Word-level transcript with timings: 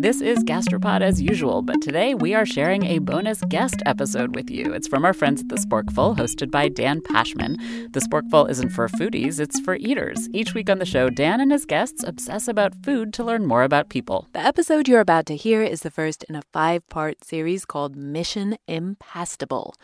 This 0.00 0.20
is 0.20 0.44
Gastropod 0.44 1.00
as 1.00 1.20
usual, 1.20 1.60
but 1.60 1.82
today 1.82 2.14
we 2.14 2.32
are 2.32 2.46
sharing 2.46 2.84
a 2.84 3.00
bonus 3.00 3.40
guest 3.48 3.82
episode 3.84 4.36
with 4.36 4.48
you. 4.48 4.72
It's 4.72 4.86
from 4.86 5.04
our 5.04 5.12
friends 5.12 5.40
at 5.40 5.48
The 5.48 5.56
Sporkful, 5.56 6.16
hosted 6.16 6.52
by 6.52 6.68
Dan 6.68 7.00
Pashman. 7.00 7.56
The 7.92 7.98
Sporkful 7.98 8.48
isn't 8.48 8.68
for 8.68 8.86
foodies, 8.86 9.40
it's 9.40 9.58
for 9.58 9.74
eaters. 9.74 10.28
Each 10.32 10.54
week 10.54 10.70
on 10.70 10.78
the 10.78 10.86
show, 10.86 11.10
Dan 11.10 11.40
and 11.40 11.50
his 11.50 11.64
guests 11.64 12.04
obsess 12.04 12.46
about 12.46 12.76
food 12.84 13.12
to 13.14 13.24
learn 13.24 13.44
more 13.44 13.64
about 13.64 13.88
people. 13.88 14.28
The 14.34 14.38
episode 14.38 14.86
you're 14.86 15.00
about 15.00 15.26
to 15.26 15.36
hear 15.36 15.64
is 15.64 15.80
the 15.80 15.90
first 15.90 16.22
in 16.28 16.36
a 16.36 16.42
five 16.52 16.88
part 16.88 17.24
series 17.24 17.64
called 17.64 17.96
Mission 17.96 18.56
Impastable. 18.68 19.74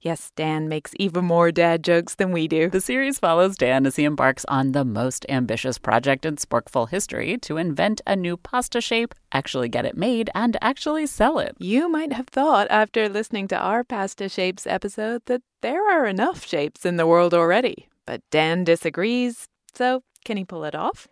Yes, 0.00 0.30
Dan 0.36 0.68
makes 0.68 0.94
even 0.98 1.24
more 1.24 1.50
dad 1.50 1.82
jokes 1.82 2.14
than 2.14 2.30
we 2.30 2.46
do. 2.46 2.70
The 2.70 2.80
series 2.80 3.18
follows 3.18 3.56
Dan 3.56 3.84
as 3.84 3.96
he 3.96 4.04
embarks 4.04 4.44
on 4.46 4.70
the 4.70 4.84
most 4.84 5.26
ambitious 5.28 5.76
project 5.76 6.24
in 6.24 6.36
Sporkful 6.36 6.88
history 6.88 7.36
to 7.38 7.56
invent 7.56 8.00
a 8.06 8.14
new 8.14 8.36
pasta 8.36 8.80
shape, 8.80 9.12
actually 9.32 9.68
get 9.68 9.84
it 9.84 9.96
made, 9.96 10.30
and 10.36 10.56
actually 10.62 11.06
sell 11.06 11.40
it. 11.40 11.56
You 11.58 11.88
might 11.88 12.12
have 12.12 12.28
thought 12.28 12.68
after 12.70 13.08
listening 13.08 13.48
to 13.48 13.58
our 13.58 13.82
Pasta 13.82 14.28
Shapes 14.28 14.66
episode 14.68 15.22
that 15.26 15.42
there 15.62 15.90
are 15.90 16.06
enough 16.06 16.46
shapes 16.46 16.86
in 16.86 16.96
the 16.96 17.06
world 17.06 17.34
already. 17.34 17.88
But 18.06 18.22
Dan 18.30 18.62
disagrees. 18.62 19.48
So, 19.74 20.02
can 20.24 20.36
he 20.36 20.44
pull 20.44 20.64
it 20.64 20.76
off? 20.76 21.08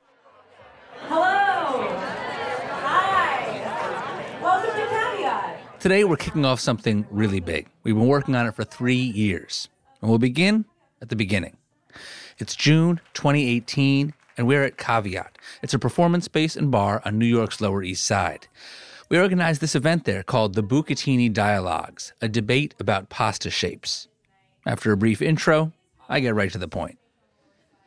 Hello! 1.08 1.88
Hi! 2.82 4.40
Welcome 4.40 4.70
to 4.70 4.86
Caveat! 4.86 5.75
Today, 5.86 6.02
we're 6.02 6.16
kicking 6.16 6.44
off 6.44 6.58
something 6.58 7.06
really 7.12 7.38
big. 7.38 7.68
We've 7.84 7.94
been 7.94 8.08
working 8.08 8.34
on 8.34 8.44
it 8.44 8.56
for 8.56 8.64
three 8.64 8.96
years, 8.96 9.68
and 10.00 10.10
we'll 10.10 10.18
begin 10.18 10.64
at 11.00 11.10
the 11.10 11.14
beginning. 11.14 11.58
It's 12.38 12.56
June 12.56 13.00
2018, 13.14 14.12
and 14.36 14.48
we're 14.48 14.64
at 14.64 14.78
Caveat. 14.78 15.38
It's 15.62 15.74
a 15.74 15.78
performance 15.78 16.24
space 16.24 16.56
and 16.56 16.72
bar 16.72 17.02
on 17.04 17.20
New 17.20 17.26
York's 17.26 17.60
Lower 17.60 17.84
East 17.84 18.04
Side. 18.04 18.48
We 19.10 19.20
organized 19.20 19.60
this 19.60 19.76
event 19.76 20.06
there 20.06 20.24
called 20.24 20.54
the 20.54 20.62
Bucatini 20.64 21.32
Dialogues, 21.32 22.12
a 22.20 22.26
debate 22.28 22.74
about 22.80 23.08
pasta 23.08 23.48
shapes. 23.48 24.08
After 24.66 24.90
a 24.90 24.96
brief 24.96 25.22
intro, 25.22 25.72
I 26.08 26.18
get 26.18 26.34
right 26.34 26.50
to 26.50 26.58
the 26.58 26.66
point. 26.66 26.98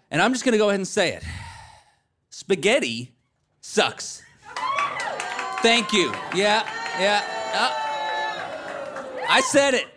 And 0.10 0.22
I'm 0.22 0.32
just 0.32 0.46
going 0.46 0.54
to 0.54 0.58
go 0.58 0.70
ahead 0.70 0.80
and 0.80 0.88
say 0.88 1.16
it 1.16 1.24
spaghetti 2.30 3.14
sucks. 3.60 4.24
Thank 5.62 5.92
you. 5.92 6.14
Yeah, 6.34 6.66
yeah. 6.98 7.26
uh, 7.54 7.88
I 9.30 9.42
said 9.42 9.76
it. 9.76 9.88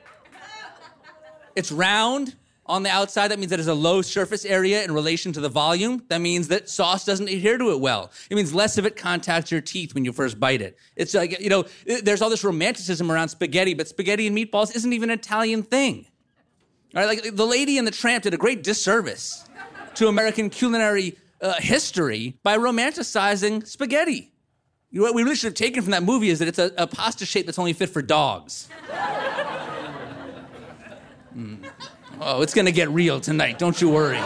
It's 1.56 1.72
round 1.72 2.36
on 2.66 2.83
the 2.83 2.91
outside. 2.91 3.28
That 3.28 3.38
means 3.38 3.50
that 3.50 3.56
there's 3.56 3.66
a 3.66 3.75
low 3.75 4.02
surface 4.02 4.44
area 4.44 4.84
in 4.84 4.92
relation 4.92 5.33
to 5.33 5.41
the 5.41 5.48
volume. 5.48 6.05
That 6.08 6.20
means 6.20 6.48
that 6.48 6.69
sauce 6.69 7.05
doesn't 7.05 7.28
adhere 7.28 7.58
to 7.58 7.70
it 7.70 7.80
well. 7.80 8.10
It 8.30 8.34
means 8.34 8.55
less 8.55 8.78
of 8.78 8.86
it 8.86 8.97
contacts 8.97 9.50
your 9.50 9.60
teeth 9.60 9.94
when 9.94 10.05
you 10.05 10.12
first 10.12 10.38
bite 10.38 10.62
it. 10.62 10.77
It's 10.97 11.14
like, 11.14 11.41
you 11.41 11.48
know, 11.48 11.64
there's 11.86 12.22
all 12.22 12.30
this 12.30 12.44
romanticism 12.44 13.10
around 13.10 13.28
spaghetti, 13.28 13.75
but 13.75 13.88
spaghetti 13.88 14.27
and 14.27 14.36
meatballs 14.36 14.75
isn't 14.75 14.92
even 14.92 15.10
an 15.10 15.19
Italian 15.19 15.62
thing. 15.62 16.06
All 16.94 17.03
right, 17.03 17.06
like 17.06 17.34
the 17.34 17.47
lady 17.47 17.78
and 17.78 17.87
the 17.87 17.93
tramp 17.93 18.25
did 18.25 18.34
a 18.34 18.38
great 18.38 18.62
disservice 18.62 19.47
to 19.94 20.09
American 20.09 20.50
culinary 20.50 21.16
uh, 21.41 21.54
history 21.59 22.38
by 22.43 22.56
romanticizing 22.56 23.66
spaghetti. 23.66 24.31
You 24.92 25.00
know, 25.00 25.06
what 25.06 25.14
we 25.14 25.22
really 25.22 25.36
should 25.36 25.47
have 25.47 25.54
taken 25.54 25.82
from 25.82 25.92
that 25.92 26.03
movie 26.03 26.28
is 26.28 26.38
that 26.41 26.48
it's 26.48 26.58
a, 26.58 26.70
a 26.76 26.86
pasta 26.86 27.25
shape 27.25 27.47
that's 27.47 27.58
only 27.58 27.72
fit 27.72 27.88
for 27.88 28.03
dogs. 28.03 28.69
Mm. 31.34 31.66
Oh, 32.20 32.42
it's 32.42 32.53
gonna 32.53 32.72
get 32.72 32.91
real 32.91 33.19
tonight, 33.19 33.58
don't 33.58 33.81
you 33.81 33.88
worry. 33.88 34.19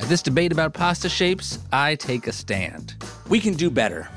At 0.00 0.08
this 0.08 0.22
debate 0.22 0.52
about 0.52 0.72
pasta 0.72 1.10
shapes, 1.10 1.58
I 1.70 1.96
take 1.96 2.26
a 2.26 2.32
stand. 2.32 2.94
We 3.28 3.40
can 3.40 3.52
do 3.52 3.70
better, 3.70 4.08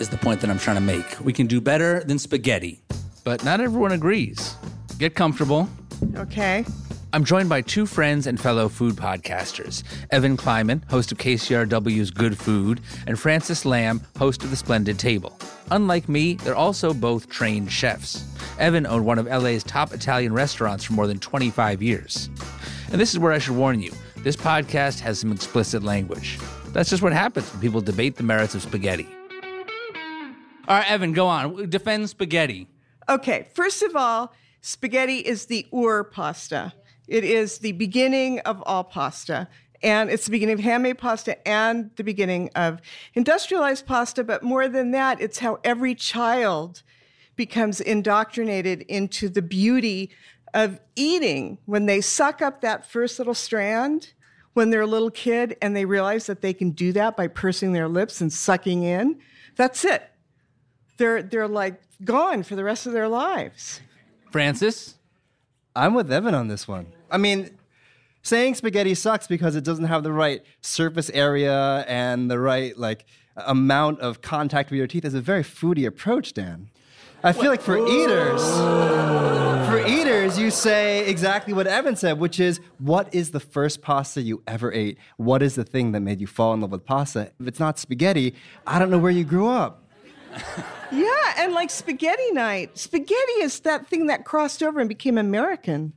is 0.00 0.08
the 0.08 0.18
point 0.18 0.40
that 0.40 0.50
I'm 0.50 0.58
trying 0.58 0.74
to 0.74 0.82
make. 0.82 1.20
We 1.20 1.32
can 1.32 1.46
do 1.46 1.60
better 1.60 2.02
than 2.02 2.18
spaghetti. 2.18 2.82
But 3.22 3.44
not 3.44 3.60
everyone 3.60 3.92
agrees. 3.92 4.56
Get 4.98 5.14
comfortable. 5.14 5.68
Okay. 6.16 6.64
I'm 7.10 7.24
joined 7.24 7.48
by 7.48 7.62
two 7.62 7.86
friends 7.86 8.26
and 8.26 8.38
fellow 8.38 8.68
food 8.68 8.94
podcasters 8.94 9.82
Evan 10.10 10.36
Kleiman, 10.36 10.84
host 10.90 11.10
of 11.10 11.16
KCRW's 11.16 12.10
Good 12.10 12.36
Food, 12.36 12.82
and 13.06 13.18
Francis 13.18 13.64
Lam, 13.64 14.02
host 14.18 14.44
of 14.44 14.50
The 14.50 14.56
Splendid 14.56 14.98
Table. 14.98 15.38
Unlike 15.70 16.10
me, 16.10 16.34
they're 16.34 16.54
also 16.54 16.92
both 16.92 17.30
trained 17.30 17.72
chefs. 17.72 18.26
Evan 18.58 18.86
owned 18.86 19.06
one 19.06 19.18
of 19.18 19.26
LA's 19.26 19.64
top 19.64 19.94
Italian 19.94 20.34
restaurants 20.34 20.84
for 20.84 20.92
more 20.92 21.06
than 21.06 21.18
25 21.18 21.82
years. 21.82 22.28
And 22.92 23.00
this 23.00 23.14
is 23.14 23.18
where 23.18 23.32
I 23.32 23.38
should 23.38 23.56
warn 23.56 23.80
you 23.80 23.92
this 24.18 24.36
podcast 24.36 25.00
has 25.00 25.18
some 25.18 25.32
explicit 25.32 25.82
language. 25.82 26.38
That's 26.72 26.90
just 26.90 27.02
what 27.02 27.14
happens 27.14 27.50
when 27.52 27.62
people 27.62 27.80
debate 27.80 28.16
the 28.16 28.22
merits 28.22 28.54
of 28.54 28.60
spaghetti. 28.60 29.08
All 30.68 30.76
right, 30.76 30.90
Evan, 30.90 31.14
go 31.14 31.26
on. 31.26 31.70
Defend 31.70 32.10
spaghetti. 32.10 32.68
Okay, 33.08 33.48
first 33.54 33.82
of 33.82 33.96
all, 33.96 34.34
spaghetti 34.60 35.18
is 35.20 35.46
the 35.46 35.66
ur 35.72 36.04
pasta. 36.04 36.74
It 37.08 37.24
is 37.24 37.58
the 37.58 37.72
beginning 37.72 38.38
of 38.40 38.62
all 38.66 38.84
pasta. 38.84 39.48
And 39.82 40.10
it's 40.10 40.26
the 40.26 40.30
beginning 40.30 40.54
of 40.54 40.60
handmade 40.60 40.98
pasta 40.98 41.46
and 41.46 41.90
the 41.96 42.04
beginning 42.04 42.50
of 42.54 42.80
industrialized 43.14 43.86
pasta. 43.86 44.22
But 44.22 44.42
more 44.42 44.68
than 44.68 44.90
that, 44.92 45.20
it's 45.20 45.38
how 45.38 45.58
every 45.64 45.94
child 45.94 46.82
becomes 47.36 47.80
indoctrinated 47.80 48.82
into 48.82 49.28
the 49.28 49.42
beauty 49.42 50.10
of 50.54 50.80
eating 50.96 51.58
when 51.66 51.86
they 51.86 52.00
suck 52.00 52.42
up 52.42 52.60
that 52.60 52.90
first 52.90 53.18
little 53.18 53.34
strand 53.34 54.12
when 54.54 54.70
they're 54.70 54.80
a 54.80 54.86
little 54.86 55.10
kid 55.10 55.56
and 55.62 55.76
they 55.76 55.84
realize 55.84 56.26
that 56.26 56.42
they 56.42 56.52
can 56.52 56.72
do 56.72 56.92
that 56.92 57.16
by 57.16 57.28
pursing 57.28 57.72
their 57.72 57.86
lips 57.86 58.20
and 58.20 58.32
sucking 58.32 58.82
in. 58.82 59.16
That's 59.54 59.84
it. 59.84 60.02
They're, 60.96 61.22
they're 61.22 61.46
like 61.46 61.80
gone 62.04 62.42
for 62.42 62.56
the 62.56 62.64
rest 62.64 62.84
of 62.84 62.92
their 62.92 63.06
lives. 63.08 63.80
Francis? 64.32 64.96
I'm 65.76 65.94
with 65.94 66.10
Evan 66.10 66.34
on 66.34 66.48
this 66.48 66.66
one. 66.66 66.86
I 67.10 67.18
mean, 67.18 67.56
saying 68.22 68.56
spaghetti 68.56 68.94
sucks 68.94 69.26
because 69.26 69.56
it 69.56 69.64
doesn't 69.64 69.86
have 69.86 70.02
the 70.02 70.12
right 70.12 70.42
surface 70.60 71.10
area 71.10 71.84
and 71.88 72.30
the 72.30 72.38
right 72.38 72.76
like 72.76 73.06
amount 73.36 74.00
of 74.00 74.20
contact 74.20 74.70
with 74.70 74.78
your 74.78 74.86
teeth 74.86 75.04
is 75.04 75.14
a 75.14 75.20
very 75.20 75.42
foodie 75.42 75.86
approach, 75.86 76.32
Dan. 76.32 76.70
I 77.22 77.32
feel 77.32 77.50
like 77.50 77.60
for 77.60 77.76
eaters, 77.76 78.40
for 79.68 79.84
eaters, 79.84 80.38
you 80.38 80.52
say 80.52 81.04
exactly 81.08 81.52
what 81.52 81.66
Evan 81.66 81.96
said, 81.96 82.20
which 82.20 82.38
is, 82.38 82.60
what 82.78 83.12
is 83.12 83.32
the 83.32 83.40
first 83.40 83.82
pasta 83.82 84.22
you 84.22 84.40
ever 84.46 84.72
ate? 84.72 84.98
What 85.16 85.42
is 85.42 85.56
the 85.56 85.64
thing 85.64 85.90
that 85.92 86.00
made 86.00 86.20
you 86.20 86.28
fall 86.28 86.54
in 86.54 86.60
love 86.60 86.70
with 86.70 86.84
pasta? 86.84 87.32
If 87.40 87.48
it's 87.48 87.58
not 87.58 87.76
spaghetti, 87.76 88.36
I 88.68 88.78
don't 88.78 88.88
know 88.88 88.98
where 88.98 89.10
you 89.10 89.24
grew 89.24 89.48
up. 89.48 89.82
Yeah, 90.92 91.34
and 91.38 91.54
like 91.54 91.70
spaghetti 91.70 92.30
night. 92.30 92.78
Spaghetti 92.78 93.42
is 93.42 93.58
that 93.60 93.88
thing 93.88 94.06
that 94.06 94.24
crossed 94.24 94.62
over 94.62 94.78
and 94.78 94.88
became 94.88 95.18
American. 95.18 95.94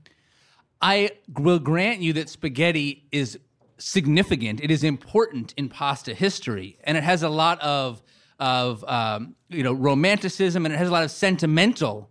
I 0.81 1.11
will 1.37 1.59
grant 1.59 2.01
you 2.01 2.13
that 2.13 2.29
spaghetti 2.29 3.05
is 3.11 3.37
significant. 3.77 4.61
It 4.61 4.71
is 4.71 4.83
important 4.83 5.53
in 5.57 5.69
pasta 5.69 6.13
history, 6.13 6.77
and 6.83 6.97
it 6.97 7.03
has 7.03 7.23
a 7.23 7.29
lot 7.29 7.59
of 7.61 8.01
of 8.39 8.83
um, 8.85 9.35
you 9.49 9.63
know 9.63 9.73
romanticism, 9.73 10.65
and 10.65 10.73
it 10.73 10.77
has 10.77 10.89
a 10.89 10.91
lot 10.91 11.03
of 11.03 11.11
sentimental 11.11 12.09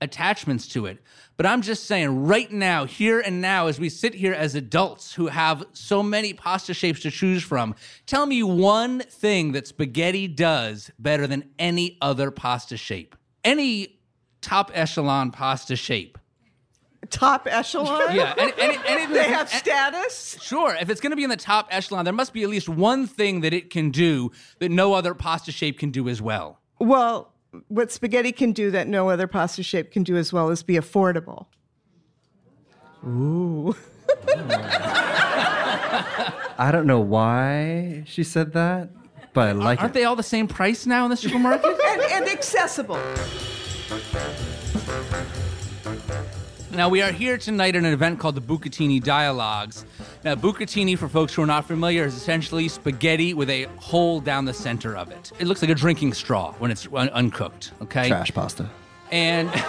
attachments 0.00 0.66
to 0.68 0.86
it. 0.86 1.02
But 1.36 1.46
I'm 1.46 1.62
just 1.62 1.86
saying, 1.86 2.24
right 2.26 2.50
now, 2.52 2.84
here 2.84 3.20
and 3.20 3.40
now, 3.40 3.68
as 3.68 3.80
we 3.80 3.88
sit 3.88 4.14
here 4.14 4.34
as 4.34 4.54
adults 4.54 5.14
who 5.14 5.28
have 5.28 5.64
so 5.72 6.02
many 6.02 6.34
pasta 6.34 6.74
shapes 6.74 7.00
to 7.00 7.10
choose 7.10 7.42
from, 7.42 7.74
tell 8.06 8.26
me 8.26 8.42
one 8.42 9.00
thing 9.00 9.52
that 9.52 9.66
spaghetti 9.66 10.28
does 10.28 10.90
better 10.98 11.26
than 11.26 11.50
any 11.58 11.98
other 12.02 12.30
pasta 12.30 12.76
shape. 12.76 13.16
Any 13.42 14.00
top 14.40 14.70
echelon 14.74 15.30
pasta 15.30 15.74
shape. 15.74 16.18
Top 17.10 17.48
echelon? 17.50 18.14
Yeah, 18.14 18.32
and, 18.38 18.52
any, 18.58 18.78
anything 18.86 19.12
they 19.12 19.24
have 19.24 19.48
status? 19.48 20.36
Sure, 20.40 20.74
if 20.80 20.88
it's 20.88 21.00
going 21.00 21.10
to 21.10 21.16
be 21.16 21.24
in 21.24 21.30
the 21.30 21.36
top 21.36 21.66
echelon, 21.70 22.04
there 22.04 22.14
must 22.14 22.32
be 22.32 22.42
at 22.42 22.48
least 22.48 22.68
one 22.68 23.06
thing 23.06 23.40
that 23.40 23.52
it 23.52 23.70
can 23.70 23.90
do 23.90 24.30
that 24.60 24.70
no 24.70 24.92
other 24.94 25.12
pasta 25.14 25.50
shape 25.50 25.78
can 25.78 25.90
do 25.90 26.08
as 26.08 26.22
well. 26.22 26.60
Well, 26.78 27.32
what 27.68 27.90
spaghetti 27.92 28.32
can 28.32 28.52
do 28.52 28.70
that 28.70 28.86
no 28.88 29.08
other 29.10 29.26
pasta 29.26 29.62
shape 29.62 29.90
can 29.90 30.04
do 30.04 30.16
as 30.16 30.32
well 30.32 30.48
is 30.50 30.62
be 30.62 30.74
affordable. 30.74 31.46
Ooh. 33.04 33.74
I 36.58 36.70
don't 36.70 36.86
know 36.86 37.00
why 37.00 38.04
she 38.06 38.22
said 38.22 38.52
that, 38.52 38.90
but 39.32 39.48
I 39.48 39.52
like 39.52 39.80
Aren't 39.80 39.90
it. 39.90 39.94
they 39.98 40.04
all 40.04 40.14
the 40.16 40.22
same 40.22 40.46
price 40.46 40.86
now 40.86 41.04
in 41.04 41.10
the 41.10 41.16
supermarket? 41.16 41.64
and, 41.84 42.02
and 42.12 42.28
accessible. 42.28 43.00
Now, 46.74 46.88
we 46.88 47.02
are 47.02 47.12
here 47.12 47.36
tonight 47.36 47.76
at 47.76 47.84
an 47.84 47.92
event 47.92 48.18
called 48.18 48.34
the 48.34 48.40
Bucatini 48.40 49.02
Dialogues. 49.02 49.84
Now, 50.24 50.34
bucatini, 50.34 50.96
for 50.96 51.06
folks 51.06 51.34
who 51.34 51.42
are 51.42 51.46
not 51.46 51.66
familiar, 51.66 52.04
is 52.04 52.14
essentially 52.14 52.66
spaghetti 52.66 53.34
with 53.34 53.50
a 53.50 53.64
hole 53.76 54.20
down 54.20 54.46
the 54.46 54.54
center 54.54 54.96
of 54.96 55.10
it. 55.10 55.32
It 55.38 55.46
looks 55.46 55.60
like 55.60 55.70
a 55.70 55.74
drinking 55.74 56.14
straw 56.14 56.52
when 56.54 56.70
it's 56.70 56.88
un- 56.90 57.10
uncooked, 57.10 57.72
okay? 57.82 58.08
Trash 58.08 58.32
pasta. 58.32 58.70
And 59.10 59.50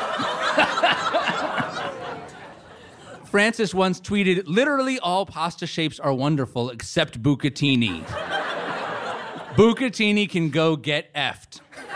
Francis 3.25 3.73
once 3.73 3.99
tweeted, 3.99 4.43
literally 4.45 4.97
all 4.99 5.25
pasta 5.25 5.67
shapes 5.67 5.99
are 5.99 6.13
wonderful 6.13 6.69
except 6.69 7.21
bucatini. 7.21 8.01
bucatini 9.55 10.29
can 10.29 10.51
go 10.51 10.77
get 10.77 11.13
effed. 11.13 11.59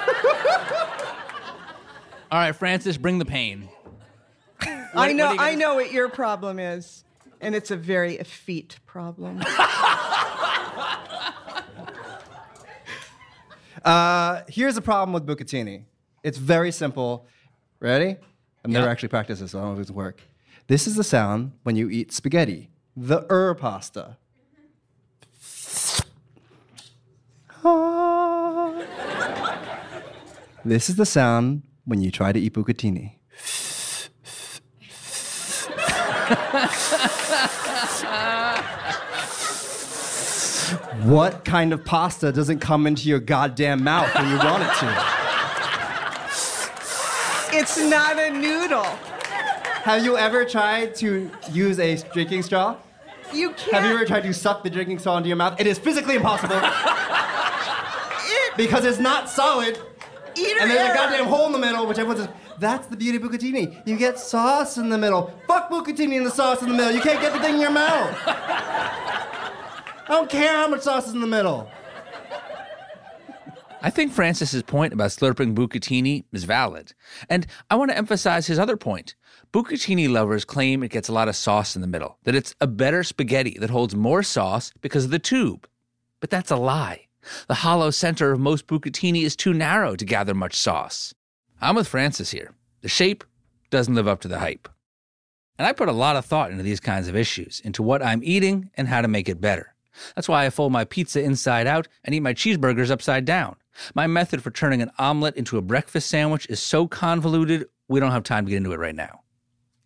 all 2.30 2.39
right, 2.39 2.54
Francis, 2.54 2.98
bring 2.98 3.19
the 3.19 3.25
pain. 3.25 3.69
I 4.94 5.13
know. 5.13 5.31
you 5.31 5.39
I 5.39 5.56
know 5.56 5.75
what 5.75 5.92
your 5.92 6.10
problem 6.10 6.60
is, 6.60 7.04
and 7.42 7.56
it's 7.56 7.72
a 7.72 7.75
very 7.78 8.16
effete 8.16 8.80
problem. 8.86 9.44
Uh, 13.86 14.42
here's 14.50 14.75
the 14.75 14.81
problem 14.81 15.13
with 15.13 15.25
bucatini. 15.25 15.84
It's 16.22 16.38
very 16.38 16.72
simple. 16.74 17.25
Ready? 17.80 18.18
I've 18.66 18.72
never 18.72 18.86
Yeah. 18.86 18.92
actually 18.92 19.07
practiced 19.10 19.39
this, 19.42 19.51
so 19.51 19.60
I 19.60 19.62
don't 19.62 19.69
know 19.69 19.75
if 19.75 19.81
it's 19.81 19.92
work. 19.92 20.19
This 20.68 20.88
is 20.88 20.95
the 20.95 21.06
sound 21.06 21.54
when 21.63 21.78
you 21.78 21.90
eat 21.90 22.12
spaghetti, 22.12 22.69
the 22.98 23.25
er 23.31 23.54
pasta. 23.56 24.18
This 30.66 30.90
is 30.90 30.98
the 30.98 31.06
sound 31.06 31.62
when 31.86 32.01
you 32.01 32.12
try 32.12 32.33
to 32.33 32.40
eat 32.40 32.54
bucatini. 32.54 33.17
what 41.03 41.45
kind 41.45 41.71
of 41.71 41.85
pasta 41.85 42.31
doesn't 42.31 42.59
come 42.59 42.85
into 42.85 43.07
your 43.07 43.19
goddamn 43.19 43.83
mouth 43.83 44.13
when 44.15 44.29
you 44.29 44.38
want 44.38 44.63
it 44.63 44.74
to? 44.79 45.03
it's 47.53 47.79
not 47.79 48.19
a 48.19 48.29
noodle. 48.29 48.83
Have 49.83 50.03
you 50.03 50.18
ever 50.18 50.44
tried 50.45 50.95
to 50.95 51.31
use 51.51 51.79
a 51.79 51.95
drinking 52.13 52.44
straw? 52.44 52.75
You 53.33 53.51
can't. 53.51 53.73
Have 53.73 53.85
you 53.85 53.95
ever 53.95 54.06
tried 54.06 54.23
to 54.23 54.33
suck 54.33 54.63
the 54.63 54.69
drinking 54.69 55.00
straw 55.00 55.18
into 55.18 55.30
your 55.30 55.38
mouth? 55.38 55.59
It 55.59 55.68
is 55.68 55.80
physically 55.80 56.15
impossible 56.15 56.56
Eat, 56.57 58.57
because 58.57 58.85
it's 58.85 59.00
not 59.00 59.30
solid 59.30 59.80
eat 60.38 60.57
and 60.60 60.69
there's 60.69 60.92
a 60.92 60.94
goddamn 60.94 61.25
hole 61.25 61.48
in 61.48 61.51
the 61.51 61.60
middle, 61.60 61.86
which 61.88 61.98
everyone 61.98 62.18
says, 62.18 62.30
that's 62.60 62.88
the 62.88 62.98
beauty 62.98 63.18
of 63.18 63.24
bucatini. 63.24 63.81
You 63.88 63.98
get 63.98 64.19
sauce 64.19 64.78
in 64.78 64.89
the 64.89 64.98
middle. 64.98 65.34
Fuck 65.48 65.69
bucatini 65.69 66.18
and 66.18 66.25
the 66.25 66.31
sauce 66.31 66.62
in 66.62 66.69
the 66.69 66.75
middle. 66.75 66.92
You 66.92 67.01
can't 67.01 67.22
get 67.22 67.34
the 67.34 67.39
thing 67.39 67.56
in 67.56 67.62
your 67.62 67.72
mouth. 67.72 68.16
I 68.25 70.06
don't 70.10 70.30
care 70.30 70.54
how 70.54 70.68
much 70.68 70.81
sauce 70.81 71.07
is 71.07 71.13
in 71.13 71.22
the 71.22 71.28
middle. 71.28 71.69
I 73.81 73.89
think 73.92 74.12
Francis's 74.12 74.63
point 74.63 74.92
about 74.92 75.12
slurping 75.12 75.54
bucatini 75.54 76.25
is 76.31 76.45
valid. 76.45 76.94
And 77.30 77.45
I 77.69 77.75
want 77.75 77.92
to 77.92 77.98
emphasize 77.98 78.48
his 78.48 78.57
other 78.57 78.75
point. 78.75 79.16
Bucatini 79.54 80.10
lovers 80.10 80.45
claim 80.45 80.83
it 80.83 80.92
gets 80.92 81.10
a 81.10 81.13
lot 81.13 81.30
of 81.30 81.36
sauce 81.36 81.75
in 81.75 81.81
the 81.81 81.88
middle, 81.88 82.18
that 82.24 82.36
it's 82.36 82.56
a 82.60 82.68
better 82.68 83.04
spaghetti 83.04 83.57
that 83.60 83.69
holds 83.69 83.95
more 83.95 84.24
sauce 84.24 84.74
because 84.81 85.06
of 85.06 85.12
the 85.12 85.19
tube. 85.19 85.68
But 86.19 86.31
that's 86.31 86.51
a 86.51 86.57
lie. 86.57 87.06
The 87.48 87.56
hollow 87.56 87.92
center 87.92 88.31
of 88.31 88.40
most 88.40 88.68
bucatini 88.68 89.24
is 89.24 89.36
too 89.36 89.54
narrow 89.54 89.96
to 89.96 90.06
gather 90.06 90.34
much 90.34 90.56
sauce. 90.56 91.14
I'm 91.62 91.75
with 91.75 91.88
Francis 91.88 92.31
here. 92.31 92.54
The 92.81 92.90
shape 92.90 93.24
doesn't 93.69 93.96
live 93.96 94.08
up 94.08 94.22
to 94.22 94.28
the 94.28 94.40
hype. 94.40 94.69
And 95.58 95.68
I 95.68 95.74
put 95.74 95.90
a 95.90 95.94
lot 95.94 96.16
of 96.16 96.25
thought 96.25 96.52
into 96.52 96.64
these 96.64 96.80
kinds 96.80 97.08
of 97.08 97.16
issues, 97.16 97.60
into 97.62 97.81
what 97.81 98.04
I'm 98.04 98.22
eating 98.24 98.69
and 98.75 98.88
how 98.88 99.02
to 99.02 99.08
make 99.08 99.28
it 99.28 99.42
better. 99.42 99.74
That's 100.16 100.30
why 100.30 100.46
I 100.46 100.52
fold 100.52 100.72
my 100.72 100.86
pizza 100.86 101.22
inside 101.22 101.66
out 101.66 101.88
and 102.04 102.14
eat 102.14 102.19
my 102.19 102.34
cheeseburgers 102.34 102.92
upside 102.92 103.25
down. 103.25 103.56
My 103.96 104.08
method 104.08 104.44
for 104.44 104.52
turning 104.52 104.81
an 104.81 104.92
omelet 105.00 105.36
into 105.36 105.58
a 105.58 105.62
breakfast 105.62 106.10
sandwich 106.10 106.48
is 106.50 106.60
so 106.60 106.88
convoluted, 106.88 107.68
we 107.88 108.00
don't 108.00 108.12
have 108.12 108.24
time 108.24 108.46
to 108.46 108.50
get 108.52 108.58
into 108.58 108.74
it 108.74 108.80
right 108.80 108.96
now. 108.96 109.22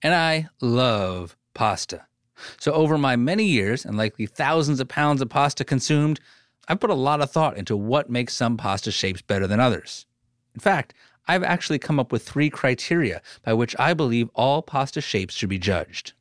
And 0.01 0.13
I 0.13 0.49
love 0.61 1.37
pasta. 1.53 2.05
So, 2.59 2.73
over 2.73 2.97
my 2.97 3.15
many 3.15 3.43
years 3.43 3.85
and 3.85 3.97
likely 3.97 4.25
thousands 4.25 4.79
of 4.79 4.87
pounds 4.87 5.21
of 5.21 5.29
pasta 5.29 5.63
consumed, 5.63 6.19
I've 6.71 6.79
put 6.79 6.89
a 6.89 6.93
lot 6.93 7.19
of 7.19 7.29
thought 7.29 7.57
into 7.57 7.75
what 7.75 8.09
makes 8.09 8.33
some 8.33 8.55
pasta 8.55 8.91
shapes 8.91 9.21
better 9.21 9.45
than 9.45 9.59
others. 9.59 10.05
In 10.55 10.61
fact, 10.61 10.93
I've 11.27 11.43
actually 11.43 11.79
come 11.79 11.99
up 11.99 12.13
with 12.13 12.23
three 12.23 12.49
criteria 12.49 13.21
by 13.43 13.51
which 13.51 13.75
I 13.77 13.93
believe 13.93 14.29
all 14.35 14.61
pasta 14.61 15.01
shapes 15.01 15.33
should 15.33 15.49
be 15.49 15.59
judged. 15.59 16.13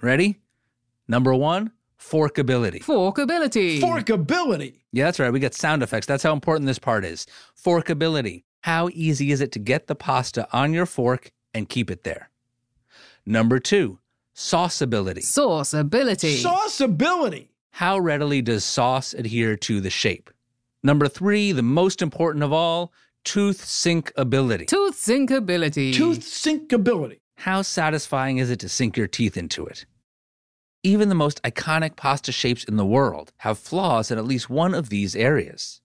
Ready? 0.00 0.38
Number 1.06 1.34
one, 1.34 1.72
forkability. 2.00 2.82
Forkability. 2.82 3.78
Forkability. 3.78 4.76
Yeah, 4.90 5.04
that's 5.04 5.18
right. 5.18 5.30
We 5.30 5.38
get 5.38 5.52
sound 5.54 5.82
effects. 5.82 6.06
That's 6.06 6.22
how 6.22 6.32
important 6.32 6.66
this 6.66 6.78
part 6.78 7.04
is. 7.04 7.26
Forkability. 7.62 8.44
How 8.62 8.88
easy 8.94 9.32
is 9.32 9.42
it 9.42 9.52
to 9.52 9.58
get 9.58 9.86
the 9.86 9.94
pasta 9.94 10.48
on 10.50 10.72
your 10.72 10.86
fork 10.86 11.30
and 11.52 11.68
keep 11.68 11.90
it 11.90 12.04
there? 12.04 12.30
Number 13.26 13.58
two, 13.58 13.98
sauceability. 14.34 15.18
Sauceability. 15.18 16.42
Sauceability. 16.42 17.49
How 17.72 17.98
readily 17.98 18.42
does 18.42 18.64
sauce 18.64 19.14
adhere 19.14 19.56
to 19.56 19.80
the 19.80 19.90
shape? 19.90 20.30
Number 20.82 21.08
three, 21.08 21.52
the 21.52 21.62
most 21.62 22.02
important 22.02 22.44
of 22.44 22.52
all, 22.52 22.92
tooth 23.24 23.64
sinkability. 23.64 24.66
Tooth 24.66 24.96
sinkability. 24.96 25.94
Tooth 25.94 26.20
sinkability. 26.20 27.20
How 27.36 27.62
satisfying 27.62 28.38
is 28.38 28.50
it 28.50 28.60
to 28.60 28.68
sink 28.68 28.96
your 28.96 29.06
teeth 29.06 29.36
into 29.36 29.66
it? 29.66 29.86
Even 30.82 31.08
the 31.08 31.14
most 31.14 31.42
iconic 31.42 31.96
pasta 31.96 32.32
shapes 32.32 32.64
in 32.64 32.76
the 32.76 32.86
world 32.86 33.32
have 33.38 33.58
flaws 33.58 34.10
in 34.10 34.18
at 34.18 34.24
least 34.24 34.48
one 34.48 34.74
of 34.74 34.88
these 34.88 35.14
areas. 35.14 35.80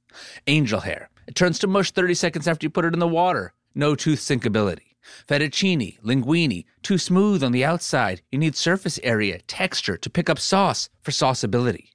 Angel 0.48 0.82
hair. 0.82 1.10
It 1.28 1.36
turns 1.36 1.60
to 1.60 1.68
mush 1.68 1.92
30 1.92 2.14
seconds 2.14 2.48
after 2.48 2.66
you 2.66 2.70
put 2.70 2.86
it 2.86 2.94
in 2.94 3.00
the 3.00 3.08
water. 3.08 3.54
No 3.74 3.96
tooth 3.96 4.20
sinkability. 4.20 4.95
Fettuccine, 5.28 6.00
linguine, 6.02 6.66
too 6.82 6.98
smooth 6.98 7.44
on 7.44 7.52
the 7.52 7.66
outside. 7.66 8.22
You 8.32 8.40
need 8.40 8.56
surface 8.56 9.00
area, 9.04 9.40
texture 9.42 9.98
to 9.98 10.10
pick 10.10 10.30
up 10.30 10.40
sauce 10.40 10.90
for 11.02 11.12
sauceability. 11.12 11.90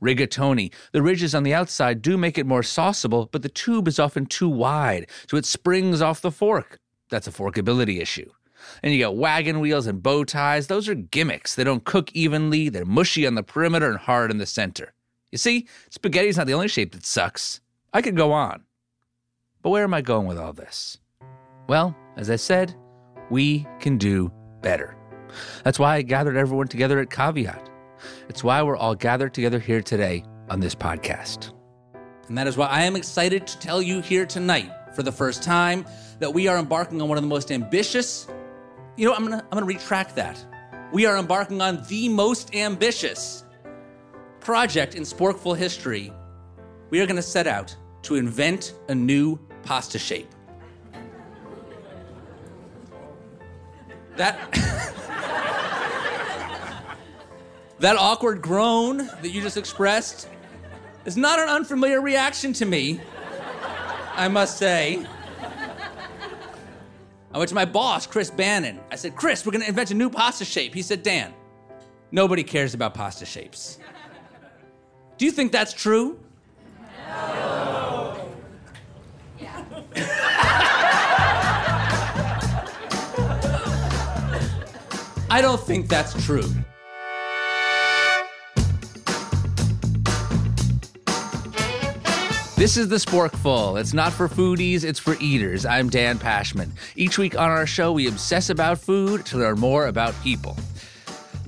Rigatoni, 0.00 0.72
the 0.92 1.02
ridges 1.02 1.34
on 1.34 1.42
the 1.42 1.54
outside 1.54 2.02
do 2.02 2.16
make 2.16 2.38
it 2.38 2.46
more 2.46 2.62
sauceable, 2.62 3.28
but 3.30 3.42
the 3.42 3.48
tube 3.48 3.88
is 3.88 3.98
often 3.98 4.26
too 4.26 4.48
wide, 4.48 5.08
so 5.28 5.36
it 5.36 5.44
springs 5.44 6.00
off 6.00 6.20
the 6.20 6.30
fork. 6.30 6.78
That's 7.10 7.26
a 7.26 7.32
forkability 7.32 8.00
issue. 8.00 8.30
And 8.82 8.94
you 8.94 9.00
got 9.00 9.16
wagon 9.16 9.60
wheels 9.60 9.86
and 9.86 10.02
bow 10.02 10.24
ties. 10.24 10.68
Those 10.68 10.88
are 10.88 10.94
gimmicks. 10.94 11.54
They 11.54 11.64
don't 11.64 11.84
cook 11.84 12.10
evenly, 12.12 12.68
they're 12.68 12.84
mushy 12.84 13.26
on 13.26 13.34
the 13.34 13.42
perimeter 13.42 13.90
and 13.90 13.98
hard 13.98 14.30
in 14.30 14.38
the 14.38 14.46
center. 14.46 14.94
You 15.30 15.38
see, 15.38 15.68
spaghetti's 15.90 16.36
not 16.36 16.46
the 16.46 16.54
only 16.54 16.68
shape 16.68 16.92
that 16.92 17.04
sucks. 17.04 17.60
I 17.92 18.00
could 18.02 18.16
go 18.16 18.32
on. 18.32 18.64
But 19.62 19.70
where 19.70 19.84
am 19.84 19.94
I 19.94 20.00
going 20.00 20.26
with 20.26 20.38
all 20.38 20.52
this? 20.52 20.98
Well, 21.68 21.96
as 22.16 22.30
I 22.30 22.36
said, 22.36 22.74
we 23.30 23.66
can 23.80 23.98
do 23.98 24.32
better. 24.62 24.96
That's 25.64 25.78
why 25.78 25.96
I 25.96 26.02
gathered 26.02 26.36
everyone 26.36 26.68
together 26.68 27.00
at 27.00 27.10
Caveat. 27.10 27.70
It's 28.28 28.44
why 28.44 28.62
we're 28.62 28.76
all 28.76 28.94
gathered 28.94 29.34
together 29.34 29.58
here 29.58 29.82
today 29.82 30.24
on 30.48 30.60
this 30.60 30.74
podcast. 30.74 31.52
And 32.28 32.38
that 32.38 32.46
is 32.46 32.56
why 32.56 32.66
I 32.66 32.82
am 32.82 32.96
excited 32.96 33.46
to 33.46 33.58
tell 33.58 33.82
you 33.82 34.00
here 34.00 34.26
tonight, 34.26 34.70
for 34.94 35.02
the 35.02 35.12
first 35.12 35.42
time, 35.42 35.84
that 36.20 36.32
we 36.32 36.48
are 36.48 36.56
embarking 36.56 37.02
on 37.02 37.08
one 37.08 37.18
of 37.18 37.24
the 37.24 37.28
most 37.28 37.50
ambitious. 37.50 38.26
You 38.96 39.08
know, 39.08 39.14
I'm 39.14 39.24
gonna, 39.24 39.42
I'm 39.42 39.58
gonna 39.58 39.66
retract 39.66 40.16
that. 40.16 40.44
We 40.92 41.06
are 41.06 41.16
embarking 41.16 41.60
on 41.60 41.82
the 41.88 42.08
most 42.08 42.54
ambitious 42.54 43.44
project 44.40 44.94
in 44.94 45.02
Sporkful 45.02 45.56
history. 45.56 46.12
We 46.90 47.00
are 47.00 47.06
gonna 47.06 47.22
set 47.22 47.46
out 47.46 47.76
to 48.02 48.14
invent 48.14 48.74
a 48.88 48.94
new 48.94 49.38
pasta 49.62 49.98
shape. 49.98 50.33
That. 54.16 54.38
that 57.80 57.96
awkward 57.96 58.40
groan 58.40 58.98
that 58.98 59.30
you 59.30 59.42
just 59.42 59.56
expressed 59.56 60.28
is 61.04 61.16
not 61.16 61.38
an 61.38 61.48
unfamiliar 61.48 62.00
reaction 62.00 62.52
to 62.54 62.64
me, 62.64 63.00
I 64.14 64.28
must 64.28 64.58
say. 64.58 65.04
I 67.32 67.38
went 67.38 67.48
to 67.48 67.54
my 67.54 67.64
boss, 67.64 68.06
Chris 68.06 68.30
Bannon. 68.30 68.78
I 68.92 68.96
said, 68.96 69.16
Chris, 69.16 69.44
we're 69.44 69.52
gonna 69.52 69.64
invent 69.64 69.90
a 69.90 69.94
new 69.94 70.08
pasta 70.08 70.44
shape. 70.44 70.72
He 70.72 70.82
said, 70.82 71.02
Dan, 71.02 71.34
nobody 72.12 72.44
cares 72.44 72.74
about 72.74 72.94
pasta 72.94 73.26
shapes. 73.26 73.78
Do 75.18 75.24
you 75.24 75.32
think 75.32 75.50
that's 75.50 75.72
true? 75.72 76.20
I 85.34 85.40
don't 85.40 85.60
think 85.60 85.88
that's 85.88 86.12
true. 86.24 86.48
This 92.54 92.76
is 92.76 92.86
the 92.86 92.98
Sporkful. 92.98 93.80
It's 93.80 93.92
not 93.92 94.12
for 94.12 94.28
foodies, 94.28 94.84
it's 94.84 95.00
for 95.00 95.16
eaters. 95.18 95.66
I'm 95.66 95.90
Dan 95.90 96.20
Pashman. 96.20 96.70
Each 96.94 97.18
week 97.18 97.36
on 97.36 97.50
our 97.50 97.66
show, 97.66 97.90
we 97.90 98.06
obsess 98.06 98.48
about 98.48 98.78
food 98.78 99.26
to 99.26 99.38
learn 99.38 99.58
more 99.58 99.88
about 99.88 100.14
people. 100.22 100.56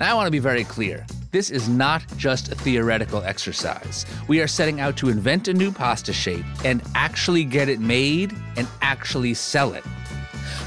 Now, 0.00 0.10
I 0.10 0.14
want 0.14 0.26
to 0.26 0.32
be 0.32 0.40
very 0.40 0.64
clear. 0.64 1.06
This 1.30 1.50
is 1.50 1.68
not 1.68 2.02
just 2.16 2.50
a 2.50 2.56
theoretical 2.56 3.22
exercise. 3.22 4.04
We 4.26 4.40
are 4.40 4.48
setting 4.48 4.80
out 4.80 4.96
to 4.96 5.10
invent 5.10 5.46
a 5.46 5.54
new 5.54 5.70
pasta 5.70 6.12
shape 6.12 6.44
and 6.64 6.82
actually 6.96 7.44
get 7.44 7.68
it 7.68 7.78
made 7.78 8.34
and 8.56 8.66
actually 8.82 9.34
sell 9.34 9.74
it. 9.74 9.84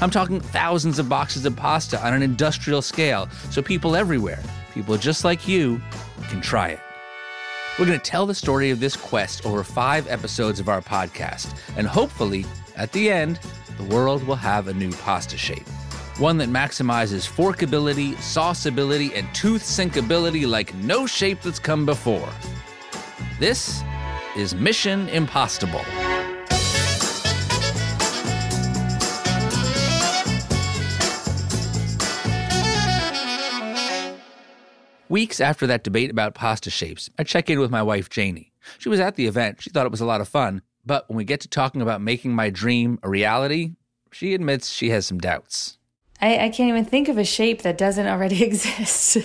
I'm 0.02 0.10
talking 0.10 0.40
thousands 0.40 0.98
of 0.98 1.10
boxes 1.10 1.44
of 1.44 1.54
pasta 1.54 2.02
on 2.04 2.14
an 2.14 2.22
industrial 2.22 2.80
scale 2.80 3.28
so 3.50 3.60
people 3.60 3.94
everywhere, 3.94 4.42
people 4.72 4.96
just 4.96 5.24
like 5.24 5.46
you, 5.46 5.80
can 6.28 6.40
try 6.40 6.68
it. 6.68 6.80
We're 7.78 7.84
going 7.84 8.00
to 8.00 8.10
tell 8.10 8.24
the 8.24 8.34
story 8.34 8.70
of 8.70 8.80
this 8.80 8.96
quest 8.96 9.44
over 9.44 9.62
five 9.62 10.08
episodes 10.08 10.58
of 10.58 10.68
our 10.70 10.80
podcast, 10.80 11.54
and 11.76 11.86
hopefully, 11.86 12.46
at 12.76 12.92
the 12.92 13.10
end, 13.10 13.38
the 13.76 13.84
world 13.94 14.22
will 14.26 14.36
have 14.36 14.68
a 14.68 14.74
new 14.74 14.90
pasta 14.90 15.36
shape. 15.36 15.68
One 16.18 16.38
that 16.38 16.48
maximizes 16.48 17.28
forkability, 17.28 18.14
sauceability, 18.16 19.16
and 19.16 19.32
tooth 19.34 19.62
sinkability 19.62 20.46
like 20.46 20.74
no 20.76 21.06
shape 21.06 21.42
that's 21.42 21.58
come 21.58 21.84
before. 21.86 22.28
This 23.38 23.82
is 24.36 24.54
Mission 24.54 25.08
Impastable. 25.08 25.84
Weeks 35.10 35.40
after 35.40 35.66
that 35.66 35.82
debate 35.82 36.08
about 36.08 36.34
pasta 36.34 36.70
shapes, 36.70 37.10
I 37.18 37.24
check 37.24 37.50
in 37.50 37.58
with 37.58 37.72
my 37.72 37.82
wife, 37.82 38.08
Janie. 38.08 38.52
She 38.78 38.88
was 38.88 39.00
at 39.00 39.16
the 39.16 39.26
event. 39.26 39.60
She 39.60 39.68
thought 39.68 39.84
it 39.84 39.90
was 39.90 40.00
a 40.00 40.06
lot 40.06 40.20
of 40.20 40.28
fun. 40.28 40.62
But 40.86 41.08
when 41.08 41.16
we 41.16 41.24
get 41.24 41.40
to 41.40 41.48
talking 41.48 41.82
about 41.82 42.00
making 42.00 42.32
my 42.32 42.48
dream 42.48 43.00
a 43.02 43.08
reality, 43.10 43.72
she 44.12 44.34
admits 44.34 44.70
she 44.70 44.90
has 44.90 45.06
some 45.06 45.18
doubts. 45.18 45.78
I, 46.20 46.38
I 46.38 46.48
can't 46.50 46.68
even 46.68 46.84
think 46.84 47.08
of 47.08 47.18
a 47.18 47.24
shape 47.24 47.62
that 47.62 47.76
doesn't 47.76 48.06
already 48.06 48.44
exist. 48.44 49.18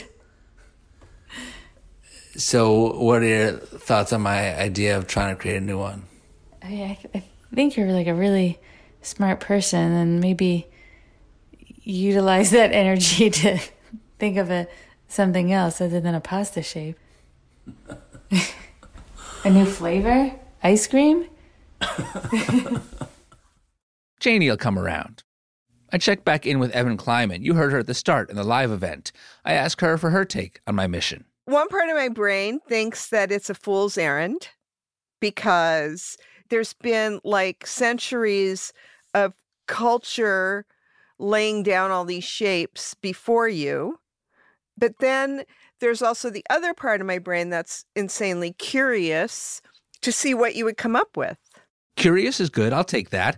So, 2.35 2.97
what 2.97 3.21
are 3.21 3.25
your 3.25 3.51
thoughts 3.51 4.11
on 4.11 4.21
my 4.21 4.59
idea 4.59 4.97
of 4.97 5.05
trying 5.05 5.35
to 5.35 5.39
create 5.39 5.57
a 5.57 5.61
new 5.61 5.77
one? 5.77 6.07
I, 6.63 6.97
I, 7.13 7.17
I 7.17 7.23
think 7.53 7.77
you're 7.77 7.91
like 7.91 8.07
a 8.07 8.15
really 8.15 8.59
smart 9.03 9.39
person 9.39 9.91
and 9.91 10.19
maybe 10.19 10.65
utilize 11.83 12.49
that 12.49 12.71
energy 12.71 13.29
to 13.29 13.59
think 14.17 14.37
of 14.37 14.49
a 14.49 14.67
something 15.07 15.51
else 15.51 15.81
other 15.81 15.99
than 15.99 16.15
a 16.15 16.21
pasta 16.21 16.61
shape. 16.61 16.97
a 19.43 19.49
new 19.49 19.65
flavor? 19.65 20.31
Ice 20.63 20.87
cream? 20.87 21.27
Janie 24.19 24.49
will 24.49 24.57
come 24.57 24.79
around. 24.79 25.23
I 25.91 25.97
check 25.97 26.25
back 26.25 26.45
in 26.45 26.59
with 26.59 26.71
Evan 26.71 26.97
Kleiman. 26.97 27.43
You 27.43 27.53
heard 27.53 27.71
her 27.71 27.79
at 27.79 27.87
the 27.87 27.93
start 27.93 28.29
in 28.29 28.35
the 28.35 28.43
live 28.43 28.71
event. 28.71 29.11
I 29.45 29.53
ask 29.53 29.79
her 29.81 29.97
for 29.97 30.09
her 30.09 30.25
take 30.25 30.59
on 30.67 30.75
my 30.75 30.87
mission. 30.87 31.25
One 31.45 31.67
part 31.69 31.89
of 31.89 31.95
my 31.95 32.09
brain 32.09 32.59
thinks 32.67 33.09
that 33.09 33.31
it's 33.31 33.49
a 33.49 33.55
fool's 33.55 33.97
errand 33.97 34.49
because 35.19 36.17
there's 36.49 36.73
been 36.73 37.21
like 37.23 37.67
centuries 37.67 38.73
of 39.13 39.33
culture 39.67 40.65
laying 41.19 41.63
down 41.63 41.91
all 41.91 42.03
these 42.03 42.23
shapes 42.23 42.95
before 42.95 43.47
you. 43.47 43.99
But 44.77 44.99
then 44.99 45.43
there's 45.79 46.01
also 46.01 46.29
the 46.29 46.45
other 46.49 46.73
part 46.73 47.01
of 47.01 47.07
my 47.07 47.19
brain 47.19 47.49
that's 47.49 47.85
insanely 47.95 48.53
curious 48.53 49.61
to 50.01 50.11
see 50.11 50.33
what 50.33 50.55
you 50.55 50.65
would 50.65 50.77
come 50.77 50.95
up 50.95 51.15
with. 51.17 51.37
Curious 51.95 52.39
is 52.39 52.49
good. 52.49 52.73
I'll 52.73 52.83
take 52.83 53.09
that. 53.11 53.37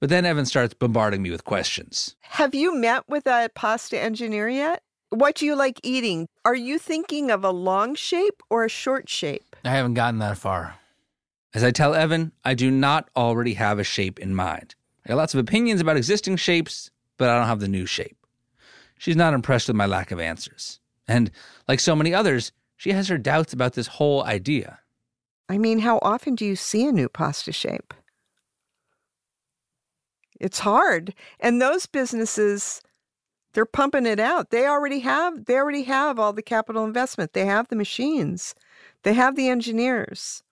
But 0.00 0.10
then 0.10 0.26
Evan 0.26 0.46
starts 0.46 0.74
bombarding 0.74 1.22
me 1.22 1.30
with 1.30 1.44
questions. 1.44 2.16
Have 2.20 2.54
you 2.54 2.74
met 2.74 3.08
with 3.08 3.26
a 3.26 3.48
pasta 3.54 3.98
engineer 3.98 4.48
yet? 4.48 4.82
What 5.10 5.36
do 5.36 5.46
you 5.46 5.54
like 5.54 5.78
eating? 5.82 6.28
Are 6.44 6.56
you 6.56 6.78
thinking 6.78 7.30
of 7.30 7.44
a 7.44 7.50
long 7.50 7.94
shape 7.94 8.42
or 8.50 8.64
a 8.64 8.68
short 8.68 9.08
shape? 9.08 9.54
I 9.64 9.70
haven't 9.70 9.94
gotten 9.94 10.18
that 10.18 10.36
far. 10.38 10.74
As 11.54 11.62
I 11.62 11.70
tell 11.70 11.94
Evan, 11.94 12.32
I 12.44 12.54
do 12.54 12.70
not 12.70 13.08
already 13.14 13.54
have 13.54 13.78
a 13.78 13.84
shape 13.84 14.18
in 14.18 14.34
mind. 14.34 14.74
I 15.06 15.10
got 15.10 15.18
lots 15.18 15.34
of 15.34 15.40
opinions 15.40 15.80
about 15.80 15.96
existing 15.96 16.36
shapes, 16.36 16.90
but 17.16 17.28
I 17.28 17.38
don't 17.38 17.46
have 17.46 17.60
the 17.60 17.68
new 17.68 17.86
shape. 17.86 18.16
She's 18.98 19.16
not 19.16 19.34
impressed 19.34 19.68
with 19.68 19.76
my 19.76 19.86
lack 19.86 20.10
of 20.10 20.20
answers. 20.20 20.80
And 21.06 21.30
like 21.68 21.80
so 21.80 21.94
many 21.94 22.14
others, 22.14 22.52
she 22.76 22.92
has 22.92 23.08
her 23.08 23.18
doubts 23.18 23.52
about 23.52 23.74
this 23.74 23.86
whole 23.86 24.24
idea. 24.24 24.80
I 25.48 25.58
mean, 25.58 25.80
how 25.80 25.98
often 26.02 26.34
do 26.34 26.44
you 26.44 26.56
see 26.56 26.86
a 26.86 26.92
new 26.92 27.08
pasta 27.08 27.52
shape? 27.52 27.92
It's 30.40 30.60
hard. 30.60 31.14
And 31.38 31.60
those 31.60 31.86
businesses, 31.86 32.80
they're 33.52 33.66
pumping 33.66 34.06
it 34.06 34.18
out. 34.18 34.50
They 34.50 34.66
already 34.66 35.00
have 35.00 35.44
they 35.44 35.56
already 35.56 35.84
have 35.84 36.18
all 36.18 36.32
the 36.32 36.42
capital 36.42 36.84
investment. 36.84 37.32
They 37.32 37.46
have 37.46 37.68
the 37.68 37.76
machines. 37.76 38.54
They 39.02 39.14
have 39.14 39.36
the 39.36 39.48
engineers. 39.48 40.42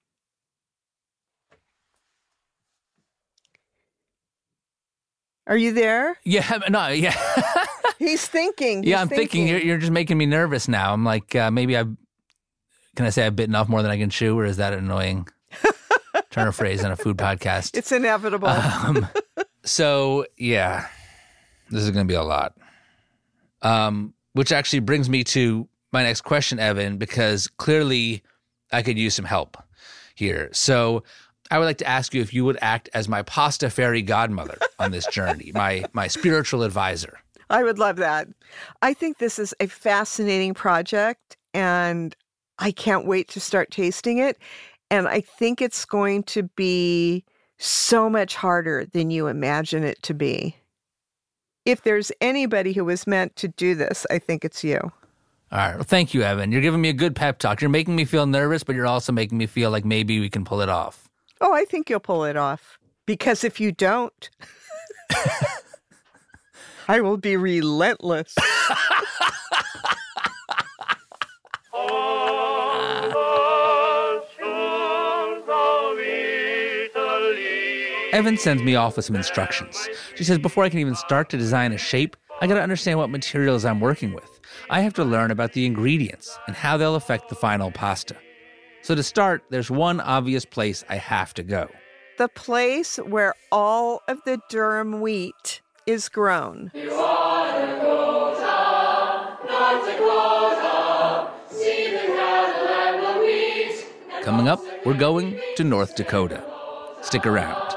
Are 5.47 5.57
you 5.57 5.73
there? 5.73 6.19
Yeah, 6.25 6.61
no, 6.71 6.89
yeah. 6.89 7.17
He's 8.03 8.27
thinking. 8.27 8.83
yeah, 8.83 9.01
I'm 9.01 9.09
thinking, 9.09 9.47
you're, 9.47 9.61
you're 9.61 9.79
just 9.79 9.93
making 9.93 10.19
me 10.19 10.27
nervous 10.27 10.67
now. 10.67 10.93
I'm 10.93 11.05
like, 11.05 11.37
uh, 11.37 11.51
maybe 11.51 11.77
I've, 11.77 11.95
can 12.97 13.07
I 13.07 13.11
say 13.11 13.25
I've 13.25 13.37
bitten 13.37 13.55
off 13.55 13.69
more 13.69 13.81
than 13.81 13.91
I 13.91 13.97
can 13.97 14.11
chew, 14.11 14.37
or 14.39 14.45
is 14.45 14.57
that 14.57 14.73
annoying? 14.73 15.29
Turn 16.31 16.49
a 16.49 16.53
phrase 16.53 16.85
on 16.85 16.91
a 16.91 16.97
food 16.97 17.17
podcast. 17.17 17.77
It's 17.77 17.93
inevitable. 17.93 18.49
Um, 18.49 19.07
so, 19.65 20.27
yeah, 20.37 20.89
this 21.71 21.83
is 21.85 21.91
going 21.91 22.07
to 22.07 22.11
be 22.11 22.17
a 22.17 22.25
lot. 22.25 22.57
Um, 23.63 24.15
which 24.33 24.51
actually 24.51 24.81
brings 24.81 25.09
me 25.09 25.23
to 25.25 25.69
my 25.93 26.03
next 26.03 26.23
question, 26.23 26.59
Evan, 26.59 26.99
because 26.99 27.47
clearly 27.47 28.23
I 28.73 28.83
could 28.83 28.99
use 28.99 29.15
some 29.15 29.27
help 29.27 29.57
here. 30.17 30.49
So, 30.53 31.05
I 31.53 31.59
would 31.59 31.67
like 31.67 31.79
to 31.79 31.87
ask 31.87 32.15
you 32.15 32.23
if 32.23 32.33
you 32.33 32.47
would 32.47 32.59
act 32.63 32.89
as 32.95 33.09
my 33.09 33.23
pasta 33.23 33.69
fairy 33.69 34.01
godmother 34.01 34.59
on 34.79 34.91
this 34.91 35.07
journey, 35.07 35.53
my 35.55 35.85
my 35.93 36.09
spiritual 36.09 36.63
advisor. 36.63 37.22
I 37.53 37.63
would 37.63 37.79
love 37.79 37.97
that. 37.97 38.29
I 38.81 38.95
think 38.95 39.19
this 39.19 39.39
is 39.39 39.55
a 39.61 39.67
fascinating 39.67 40.55
project 40.55 41.37
and 41.55 42.17
I 42.59 42.73
can't 42.73 43.07
wait 43.07 43.29
to 43.29 43.41
start 43.41 43.71
tasting 43.71 44.19
it. 44.19 44.39
And 44.91 45.07
I 45.07 45.21
think 45.21 45.61
it's 45.61 45.85
going 45.85 46.23
to 46.25 46.45
be 46.45 47.25
so 47.59 48.11
much 48.11 48.35
harder 48.35 48.87
than 48.87 49.11
you 49.11 49.27
imagine 49.27 49.85
it 49.85 50.03
to 50.03 50.15
be. 50.15 50.57
If 51.65 51.83
there's 51.83 52.11
anybody 52.21 52.73
who 52.73 52.85
was 52.85 53.07
meant 53.07 53.37
to 53.37 53.49
do 53.49 53.75
this, 53.75 54.07
I 54.11 54.19
think 54.19 54.45
it's 54.45 54.65
you. 54.65 54.79
All 55.53 55.59
right. 55.59 55.75
Well, 55.75 55.85
thank 55.85 56.15
you, 56.15 56.23
Evan. 56.23 56.51
You're 56.51 56.63
giving 56.63 56.81
me 56.81 56.89
a 56.89 56.95
good 56.95 57.15
pep 57.15 57.39
talk. 57.39 57.61
You're 57.61 57.71
making 57.71 57.95
me 57.95 58.07
feel 58.07 58.27
nervous, 58.27 58.65
but 58.65 58.75
you're 58.75 58.87
also 58.87 59.13
making 59.13 59.37
me 59.37 59.47
feel 59.47 59.71
like 59.71 59.85
maybe 59.85 60.19
we 60.19 60.31
can 60.31 60.45
pull 60.45 60.63
it 60.63 60.71
off. 60.71 61.09
Oh, 61.43 61.53
I 61.53 61.67
think 61.67 61.91
you'll 61.91 62.01
pull 62.01 62.25
it 62.25 62.37
off. 62.37 62.79
Because 63.05 63.45
if 63.45 63.61
you 63.61 63.71
don't, 63.73 64.31
I 66.89 67.01
will 67.01 67.17
be 67.17 67.37
relentless. 67.37 68.35
Evan 78.13 78.37
sends 78.37 78.63
me 78.63 78.75
off 78.77 78.97
with 78.97 79.07
some 79.07 79.17
instructions. 79.17 79.89
She 80.17 80.25
says 80.25 80.39
before 80.39 80.65
I 80.65 80.69
can 80.69 80.79
even 80.81 80.95
start 80.95 81.31
to 81.31 81.39
design 81.39 81.73
a 81.73 81.79
shape, 81.79 82.15
I 82.43 82.47
gotta 82.47 82.61
understand 82.61 82.99
what 82.99 83.09
materials 83.09 83.65
I'm 83.65 83.81
working 83.81 84.13
with. 84.13 84.39
I 84.69 84.81
have 84.81 84.93
to 84.95 85.05
learn 85.05 85.31
about 85.31 85.55
the 85.55 85.65
ingredients 85.65 86.39
and 86.47 86.55
how 86.55 86.77
they'll 86.77 86.95
affect 86.95 87.31
the 87.31 87.35
final 87.35 87.71
pasta. 87.71 88.17
So 88.83 88.95
to 88.95 89.03
start, 89.03 89.45
there's 89.51 89.71
one 89.71 90.01
obvious 90.01 90.45
place 90.45 90.85
I 90.89 90.97
have 90.97 91.33
to 91.35 91.43
go. 91.43 91.69
the 92.19 92.29
place 92.29 92.97
where 92.99 93.35
all 93.51 94.03
of 94.07 94.19
the 94.27 94.39
durum 94.51 95.01
wheat 95.01 95.62
is 95.87 96.09
grown. 96.09 96.71
Coming 104.23 104.49
up, 104.49 104.61
we're 104.85 104.95
going 104.95 105.41
to 105.57 105.65
North 105.65 105.97
Dakota. 105.97 106.45
Stick 107.03 107.27
around. 107.27 107.77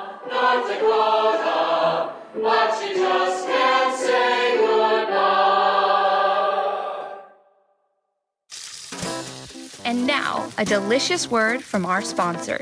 And 9.84 10.08
now, 10.08 10.50
a 10.58 10.66
delicious 10.66 11.30
word 11.30 11.64
from 11.64 11.86
our 11.86 12.02
sponsors. 12.02 12.62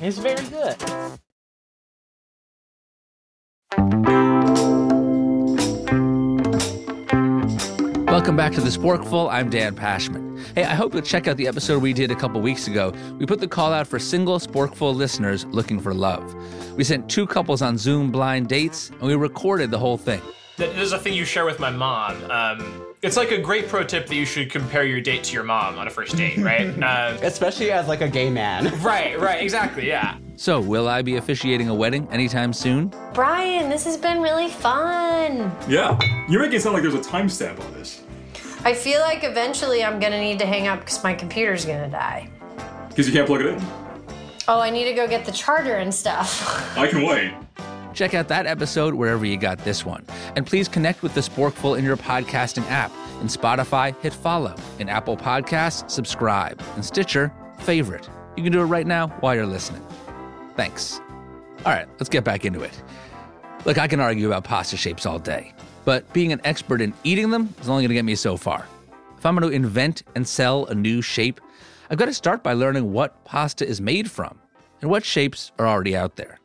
It's 0.00 0.18
very 0.18 0.44
good. 0.48 0.76
Welcome 8.18 8.36
back 8.36 8.52
to 8.54 8.60
The 8.60 8.68
Sporkful. 8.68 9.32
I'm 9.32 9.48
Dan 9.48 9.76
Pashman. 9.76 10.44
Hey, 10.56 10.64
I 10.64 10.74
hope 10.74 10.92
you'll 10.92 11.04
check 11.04 11.28
out 11.28 11.36
the 11.36 11.46
episode 11.46 11.80
we 11.80 11.92
did 11.92 12.10
a 12.10 12.16
couple 12.16 12.40
weeks 12.40 12.66
ago. 12.66 12.92
We 13.16 13.26
put 13.26 13.38
the 13.38 13.46
call 13.46 13.72
out 13.72 13.86
for 13.86 14.00
single 14.00 14.40
Sporkful 14.40 14.92
listeners 14.92 15.44
looking 15.46 15.78
for 15.78 15.94
love. 15.94 16.34
We 16.76 16.82
sent 16.82 17.08
two 17.08 17.28
couples 17.28 17.62
on 17.62 17.78
Zoom 17.78 18.10
blind 18.10 18.48
dates, 18.48 18.90
and 18.90 19.02
we 19.02 19.14
recorded 19.14 19.70
the 19.70 19.78
whole 19.78 19.96
thing. 19.96 20.20
There's 20.56 20.90
a 20.90 20.98
thing 20.98 21.14
you 21.14 21.24
share 21.24 21.44
with 21.44 21.60
my 21.60 21.70
mom. 21.70 22.28
Um, 22.28 22.86
it's 23.02 23.16
like 23.16 23.30
a 23.30 23.38
great 23.38 23.68
pro 23.68 23.84
tip 23.84 24.08
that 24.08 24.16
you 24.16 24.26
should 24.26 24.50
compare 24.50 24.82
your 24.82 25.00
date 25.00 25.22
to 25.22 25.32
your 25.32 25.44
mom 25.44 25.78
on 25.78 25.86
a 25.86 25.90
first 25.90 26.16
date, 26.16 26.38
right? 26.38 26.66
uh, 26.82 27.16
Especially 27.22 27.70
as 27.70 27.86
like 27.86 28.00
a 28.00 28.08
gay 28.08 28.30
man. 28.30 28.66
right, 28.82 29.16
right, 29.20 29.40
exactly, 29.40 29.86
yeah. 29.86 30.18
So, 30.34 30.60
will 30.60 30.88
I 30.88 31.02
be 31.02 31.16
officiating 31.16 31.68
a 31.68 31.74
wedding 31.74 32.08
anytime 32.10 32.52
soon? 32.52 32.92
Brian, 33.14 33.68
this 33.68 33.84
has 33.84 33.96
been 33.96 34.20
really 34.20 34.48
fun. 34.48 35.52
Yeah, 35.68 35.96
you're 36.28 36.40
making 36.40 36.56
it 36.56 36.62
sound 36.62 36.74
like 36.74 36.82
there's 36.82 36.94
a 36.94 36.98
timestamp 36.98 37.64
on 37.64 37.72
this. 37.74 38.02
I 38.64 38.74
feel 38.74 39.00
like 39.00 39.24
eventually 39.24 39.84
I'm 39.84 40.00
gonna 40.00 40.20
need 40.20 40.38
to 40.40 40.46
hang 40.46 40.66
up 40.66 40.80
because 40.80 41.02
my 41.04 41.14
computer's 41.14 41.64
gonna 41.64 41.88
die. 41.88 42.28
Because 42.88 43.06
you 43.06 43.12
can't 43.12 43.26
plug 43.26 43.40
it 43.40 43.46
in. 43.46 43.62
Oh, 44.48 44.60
I 44.60 44.70
need 44.70 44.84
to 44.84 44.94
go 44.94 45.06
get 45.06 45.24
the 45.24 45.32
charger 45.32 45.76
and 45.76 45.94
stuff. 45.94 46.76
I 46.76 46.88
can 46.88 47.02
wait. 47.06 47.32
Check 47.94 48.14
out 48.14 48.28
that 48.28 48.46
episode 48.46 48.94
wherever 48.94 49.24
you 49.26 49.36
got 49.36 49.58
this 49.58 49.84
one. 49.84 50.04
And 50.36 50.46
please 50.46 50.68
connect 50.68 51.02
with 51.02 51.14
The 51.14 51.20
Sporkful 51.20 51.78
in 51.78 51.84
your 51.84 51.96
podcasting 51.96 52.68
app. 52.70 52.92
In 53.20 53.26
Spotify, 53.26 53.98
hit 54.00 54.14
follow. 54.14 54.54
In 54.78 54.88
Apple 54.88 55.16
Podcasts, 55.16 55.90
subscribe. 55.90 56.62
In 56.76 56.82
Stitcher, 56.82 57.32
favorite. 57.60 58.08
You 58.36 58.42
can 58.42 58.52
do 58.52 58.60
it 58.60 58.66
right 58.66 58.86
now 58.86 59.08
while 59.20 59.34
you're 59.34 59.46
listening. 59.46 59.84
Thanks. 60.56 61.00
All 61.64 61.72
right, 61.72 61.88
let's 61.98 62.08
get 62.08 62.24
back 62.24 62.44
into 62.44 62.62
it. 62.62 62.82
Look, 63.64 63.78
I 63.78 63.88
can 63.88 64.00
argue 64.00 64.28
about 64.28 64.44
pasta 64.44 64.76
shapes 64.76 65.04
all 65.04 65.18
day, 65.18 65.52
but 65.88 66.12
being 66.12 66.32
an 66.32 66.40
expert 66.44 66.82
in 66.82 66.92
eating 67.02 67.30
them 67.30 67.54
is 67.62 67.66
only 67.70 67.82
going 67.82 67.88
to 67.88 67.94
get 67.94 68.04
me 68.04 68.14
so 68.14 68.36
far. 68.36 68.66
If 69.16 69.24
I'm 69.24 69.34
going 69.34 69.50
to 69.50 69.56
invent 69.56 70.02
and 70.14 70.28
sell 70.28 70.66
a 70.66 70.74
new 70.74 71.00
shape, 71.00 71.40
I've 71.88 71.96
got 71.96 72.04
to 72.04 72.12
start 72.12 72.42
by 72.42 72.52
learning 72.52 72.92
what 72.92 73.24
pasta 73.24 73.66
is 73.66 73.80
made 73.80 74.10
from 74.10 74.38
and 74.82 74.90
what 74.90 75.02
shapes 75.02 75.50
are 75.58 75.66
already 75.66 75.96
out 75.96 76.16
there. 76.16 76.40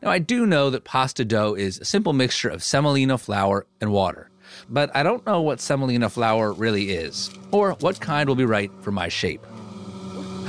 Now, 0.00 0.10
I 0.10 0.20
do 0.20 0.46
know 0.46 0.70
that 0.70 0.84
pasta 0.84 1.24
dough 1.24 1.54
is 1.54 1.80
a 1.80 1.84
simple 1.84 2.12
mixture 2.12 2.50
of 2.50 2.62
semolina 2.62 3.18
flour 3.18 3.66
and 3.80 3.90
water, 3.90 4.30
but 4.68 4.94
I 4.94 5.02
don't 5.02 5.26
know 5.26 5.40
what 5.42 5.60
semolina 5.60 6.08
flour 6.08 6.52
really 6.52 6.90
is, 6.90 7.30
or 7.50 7.72
what 7.80 7.98
kind 7.98 8.28
will 8.28 8.36
be 8.36 8.44
right 8.44 8.70
for 8.82 8.92
my 8.92 9.08
shape. 9.08 9.44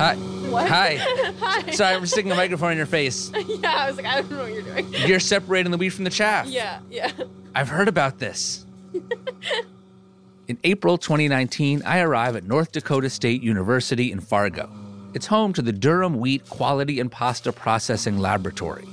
Hi. 0.00 0.14
What? 0.14 0.66
Hi. 0.66 0.96
Hi. 1.40 1.70
Sorry, 1.72 1.94
I'm 1.94 2.06
sticking 2.06 2.32
a 2.32 2.34
microphone 2.34 2.72
in 2.72 2.78
your 2.78 2.86
face. 2.86 3.30
yeah, 3.46 3.70
I 3.70 3.86
was 3.86 3.98
like, 3.98 4.06
I 4.06 4.22
don't 4.22 4.30
know 4.30 4.44
what 4.44 4.52
you're 4.54 4.62
doing. 4.62 4.90
You're 5.06 5.20
separating 5.20 5.70
the 5.70 5.76
wheat 5.76 5.90
from 5.90 6.04
the 6.04 6.10
chaff. 6.10 6.46
Yeah, 6.46 6.80
yeah. 6.90 7.12
I've 7.54 7.68
heard 7.68 7.86
about 7.86 8.18
this. 8.18 8.64
in 10.48 10.56
April 10.64 10.96
2019, 10.96 11.82
I 11.84 12.00
arrive 12.00 12.34
at 12.34 12.44
North 12.44 12.72
Dakota 12.72 13.10
State 13.10 13.42
University 13.42 14.10
in 14.10 14.20
Fargo. 14.20 14.70
It's 15.12 15.26
home 15.26 15.52
to 15.52 15.60
the 15.60 15.72
Durum 15.72 16.16
Wheat 16.16 16.48
Quality 16.48 16.98
and 16.98 17.12
Pasta 17.12 17.52
Processing 17.52 18.16
Laboratory, 18.16 18.86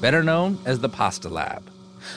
better 0.00 0.22
known 0.22 0.60
as 0.64 0.78
the 0.78 0.88
Pasta 0.88 1.28
Lab. 1.28 1.68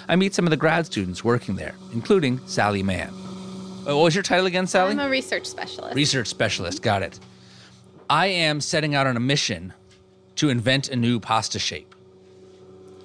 I 0.07 0.15
meet 0.17 0.35
some 0.35 0.45
of 0.45 0.51
the 0.51 0.57
grad 0.57 0.85
students 0.85 1.23
working 1.23 1.55
there, 1.55 1.73
including 1.93 2.39
Sally 2.45 2.83
Mann. 2.83 3.09
Uh, 3.09 3.95
What 3.95 4.03
was 4.03 4.13
your 4.13 4.21
title 4.21 4.45
again, 4.45 4.67
Sally? 4.67 4.91
I'm 4.91 4.99
a 4.99 5.09
research 5.09 5.47
specialist. 5.47 5.95
Research 5.95 6.27
specialist, 6.27 6.83
got 6.83 7.01
it. 7.01 7.19
I 8.09 8.27
am 8.27 8.61
setting 8.61 8.93
out 8.93 9.07
on 9.07 9.17
a 9.17 9.19
mission 9.19 9.73
to 10.35 10.49
invent 10.49 10.89
a 10.89 10.95
new 10.95 11.19
pasta 11.19 11.57
shape. 11.57 11.95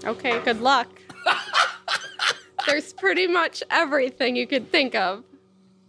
Okay, 0.05 0.41
good 0.41 0.61
luck. 0.61 0.89
There's 2.67 2.93
pretty 2.93 3.27
much 3.27 3.63
everything 3.71 4.37
you 4.37 4.47
could 4.47 4.71
think 4.71 4.95
of. 4.95 5.25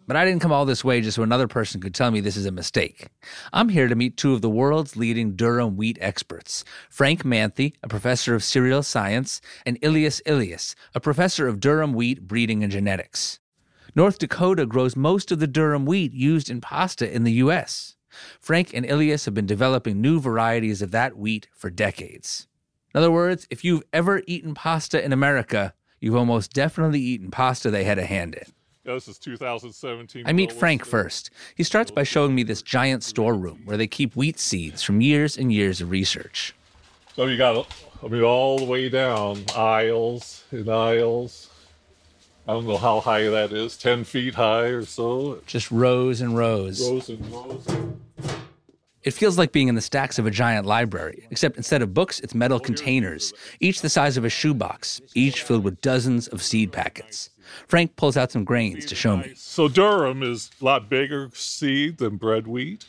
But 0.08 0.16
I 0.16 0.26
didn't 0.26 0.42
come 0.42 0.52
all 0.52 0.66
this 0.66 0.84
way 0.84 1.02
just 1.02 1.16
so 1.16 1.24
another 1.24 1.48
person 1.48 1.82
could 1.82 1.94
tell 1.94 2.10
me 2.10 2.22
this 2.22 2.38
is 2.38 2.46
a 2.46 2.52
mistake. 2.52 3.08
I'm 3.54 3.70
here 3.70 3.88
to 3.88 3.96
meet 3.96 4.18
two 4.18 4.34
of 4.34 4.42
the 4.42 4.50
world's 4.50 4.96
leading 4.96 5.34
durum 5.34 5.76
wheat 5.76 5.98
experts 6.02 6.64
Frank 6.90 7.24
Manthey, 7.24 7.74
a 7.84 7.88
professor 7.88 8.34
of 8.34 8.44
cereal 8.44 8.84
science, 8.84 9.42
and 9.66 9.78
Elias 9.84 10.22
Elias, 10.26 10.76
a 10.96 11.00
professor 11.00 11.48
of 11.48 11.60
durum 11.60 11.94
wheat 11.94 12.28
breeding 12.28 12.64
and 12.64 12.72
genetics. 12.72 13.40
North 13.94 14.20
Dakota 14.20 14.66
grows 14.66 14.96
most 14.96 15.32
of 15.32 15.40
the 15.40 15.48
durum 15.48 15.86
wheat 15.86 16.14
used 16.14 16.50
in 16.50 16.62
pasta 16.62 17.14
in 17.14 17.24
the 17.24 17.34
U.S. 17.34 17.96
Frank 18.40 18.74
and 18.74 18.90
Elias 18.90 19.26
have 19.26 19.34
been 19.34 19.46
developing 19.46 20.02
new 20.02 20.20
varieties 20.20 20.82
of 20.82 20.92
that 20.92 21.18
wheat 21.18 21.48
for 21.54 21.70
decades. 21.70 22.48
In 22.94 23.00
other 23.00 23.12
words, 23.12 23.48
if 23.50 23.64
you've 23.64 23.84
ever 23.94 24.22
eaten 24.28 24.54
pasta 24.54 25.04
in 25.04 25.14
America, 25.14 25.74
you've 26.00 26.16
almost 26.16 26.54
definitely 26.54 27.00
eaten 27.00 27.32
pasta 27.32 27.70
they 27.70 27.84
had 27.84 28.00
a 28.00 28.06
hand 28.06 28.36
in. 28.36 28.46
Yeah, 28.84 28.96
this 28.96 29.08
is 29.08 29.20
2017. 29.20 30.24
I 30.26 30.34
meet 30.34 30.52
Frank 30.52 30.86
first. 30.86 31.30
He 31.56 31.64
starts 31.64 31.92
by 31.92 32.02
showing 32.02 32.34
me 32.34 32.42
this 32.42 32.64
giant 32.64 33.04
storeroom 33.04 33.62
where 33.66 33.78
they 33.78 33.86
keep 33.86 34.16
wheat 34.16 34.40
seeds 34.40 34.82
from 34.82 35.02
years 35.02 35.38
and 35.38 35.54
years 35.54 35.82
of 35.82 35.92
research. 35.92 36.56
So 37.16 37.28
you 37.28 37.38
got, 37.38 37.68
I 38.04 38.08
mean, 38.08 38.24
all 38.24 38.58
the 38.58 38.66
way 38.66 38.90
down 38.90 39.46
aisles 39.56 40.44
and 40.50 40.68
aisles. 40.68 41.51
I 42.48 42.54
don't 42.54 42.66
know 42.66 42.78
how 42.78 43.00
high 43.00 43.30
that 43.30 43.52
is, 43.52 43.78
10 43.78 44.04
feet 44.04 44.36
high 44.36 44.66
or 44.66 44.84
so. 44.84 45.42
Just 45.46 45.70
rows 45.72 46.22
and 46.22 46.36
rows. 46.36 46.82
Rows 46.82 47.10
and 47.10 47.32
rows. 47.32 47.68
It 49.04 49.12
feels 49.12 49.38
like 49.38 49.52
being 49.52 49.68
in 49.68 49.76
the 49.76 49.82
stacks 49.82 50.20
of 50.20 50.26
a 50.26 50.32
giant 50.32 50.66
library, 50.66 51.28
except 51.32 51.58
instead 51.58 51.82
of 51.82 51.94
books, 51.94 52.20
it's 52.20 52.36
metal 52.36 52.60
containers, 52.60 53.34
each 53.60 53.82
the 53.82 53.90
size 53.90 54.16
of 54.18 54.26
a 54.26 54.30
shoebox, 54.30 55.02
each 55.16 55.42
filled 55.44 55.64
with 55.64 55.82
dozens 55.82 56.28
of 56.28 56.42
seed 56.42 56.72
packets. 56.72 57.30
Frank 57.68 57.96
pulls 57.96 58.16
out 58.18 58.32
some 58.32 58.44
grains 58.44 58.86
to 58.86 58.96
show 58.96 59.18
me. 59.18 59.34
So 59.36 59.68
Durum 59.68 60.24
is 60.24 60.52
a 60.62 60.66
lot 60.66 60.90
bigger 60.90 61.30
seed 61.34 61.98
than 61.98 62.18
bread 62.18 62.48
wheat. 62.48 62.86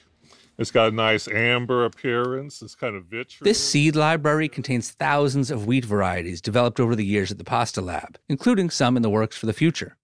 It's 0.62 0.70
got 0.70 0.92
a 0.92 0.94
nice 0.94 1.26
amber 1.26 1.84
appearance. 1.84 2.62
It's 2.62 2.76
kind 2.76 2.94
of 2.94 3.06
vitreous. 3.06 3.42
This 3.42 3.58
seed 3.58 3.96
library 3.96 4.48
contains 4.48 4.92
thousands 4.92 5.50
of 5.50 5.66
wheat 5.66 5.84
varieties 5.84 6.40
developed 6.40 6.78
over 6.78 6.94
the 6.94 7.04
years 7.04 7.32
at 7.32 7.38
the 7.38 7.44
Pasta 7.44 7.80
Lab, 7.80 8.16
including 8.28 8.70
some 8.70 8.96
in 8.96 9.02
the 9.02 9.10
works 9.10 9.36
for 9.36 9.46
the 9.46 9.52
future. 9.52 9.96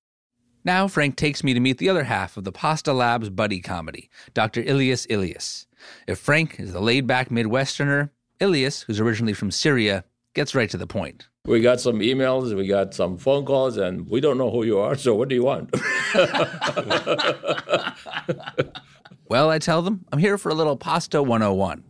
Now, 0.64 0.88
Frank 0.88 1.14
takes 1.14 1.44
me 1.44 1.54
to 1.54 1.60
meet 1.60 1.78
the 1.78 1.88
other 1.88 2.02
half 2.02 2.36
of 2.36 2.42
the 2.42 2.50
Pasta 2.50 2.92
Lab's 2.92 3.30
buddy 3.30 3.60
comedy, 3.60 4.10
Dr. 4.34 4.64
Elias 4.66 5.06
Elias. 5.08 5.68
If 6.08 6.18
Frank 6.18 6.58
is 6.58 6.72
the 6.72 6.80
laid 6.80 7.06
back 7.06 7.28
Midwesterner, 7.28 8.10
Elias, 8.40 8.82
who's 8.82 8.98
originally 8.98 9.34
from 9.34 9.52
Syria, 9.52 10.02
gets 10.34 10.56
right 10.56 10.70
to 10.70 10.76
the 10.76 10.88
point. 10.88 11.28
We 11.46 11.60
got 11.60 11.80
some 11.80 12.00
emails, 12.00 12.52
we 12.56 12.66
got 12.66 12.94
some 12.94 13.16
phone 13.16 13.44
calls, 13.44 13.76
and 13.76 14.10
we 14.10 14.20
don't 14.20 14.38
know 14.38 14.50
who 14.50 14.64
you 14.64 14.80
are, 14.80 14.96
so 14.96 15.14
what 15.14 15.28
do 15.28 15.36
you 15.36 15.44
want? 15.44 15.72
Well, 19.28 19.50
I 19.50 19.58
tell 19.58 19.82
them, 19.82 20.04
I'm 20.10 20.18
here 20.18 20.38
for 20.38 20.48
a 20.48 20.54
little 20.54 20.76
Pasta 20.76 21.22
101. 21.22 21.84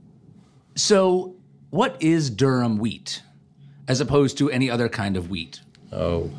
So, 0.75 1.37
what 1.71 1.97
is 2.01 2.31
durum 2.31 2.79
wheat, 2.79 3.23
as 3.87 4.01
opposed 4.01 4.39
to 4.39 4.51
any 4.51 4.69
other 4.71 4.89
kind 4.89 5.17
of 5.17 5.31
wheat? 5.31 5.61
Oh, 5.93 6.31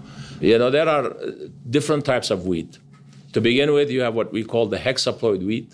you 0.42 0.58
know, 0.58 0.70
there 0.70 0.88
are 0.88 1.06
uh, 1.06 1.32
different 1.70 2.06
types 2.06 2.32
of 2.32 2.46
wheat. 2.46 2.78
To 3.34 3.42
begin 3.42 3.74
with, 3.74 3.90
you 3.90 4.02
have 4.02 4.14
what 4.14 4.34
we 4.34 4.44
call 4.44 4.68
the 4.68 4.78
hexaploid 4.78 5.46
wheat. 5.46 5.74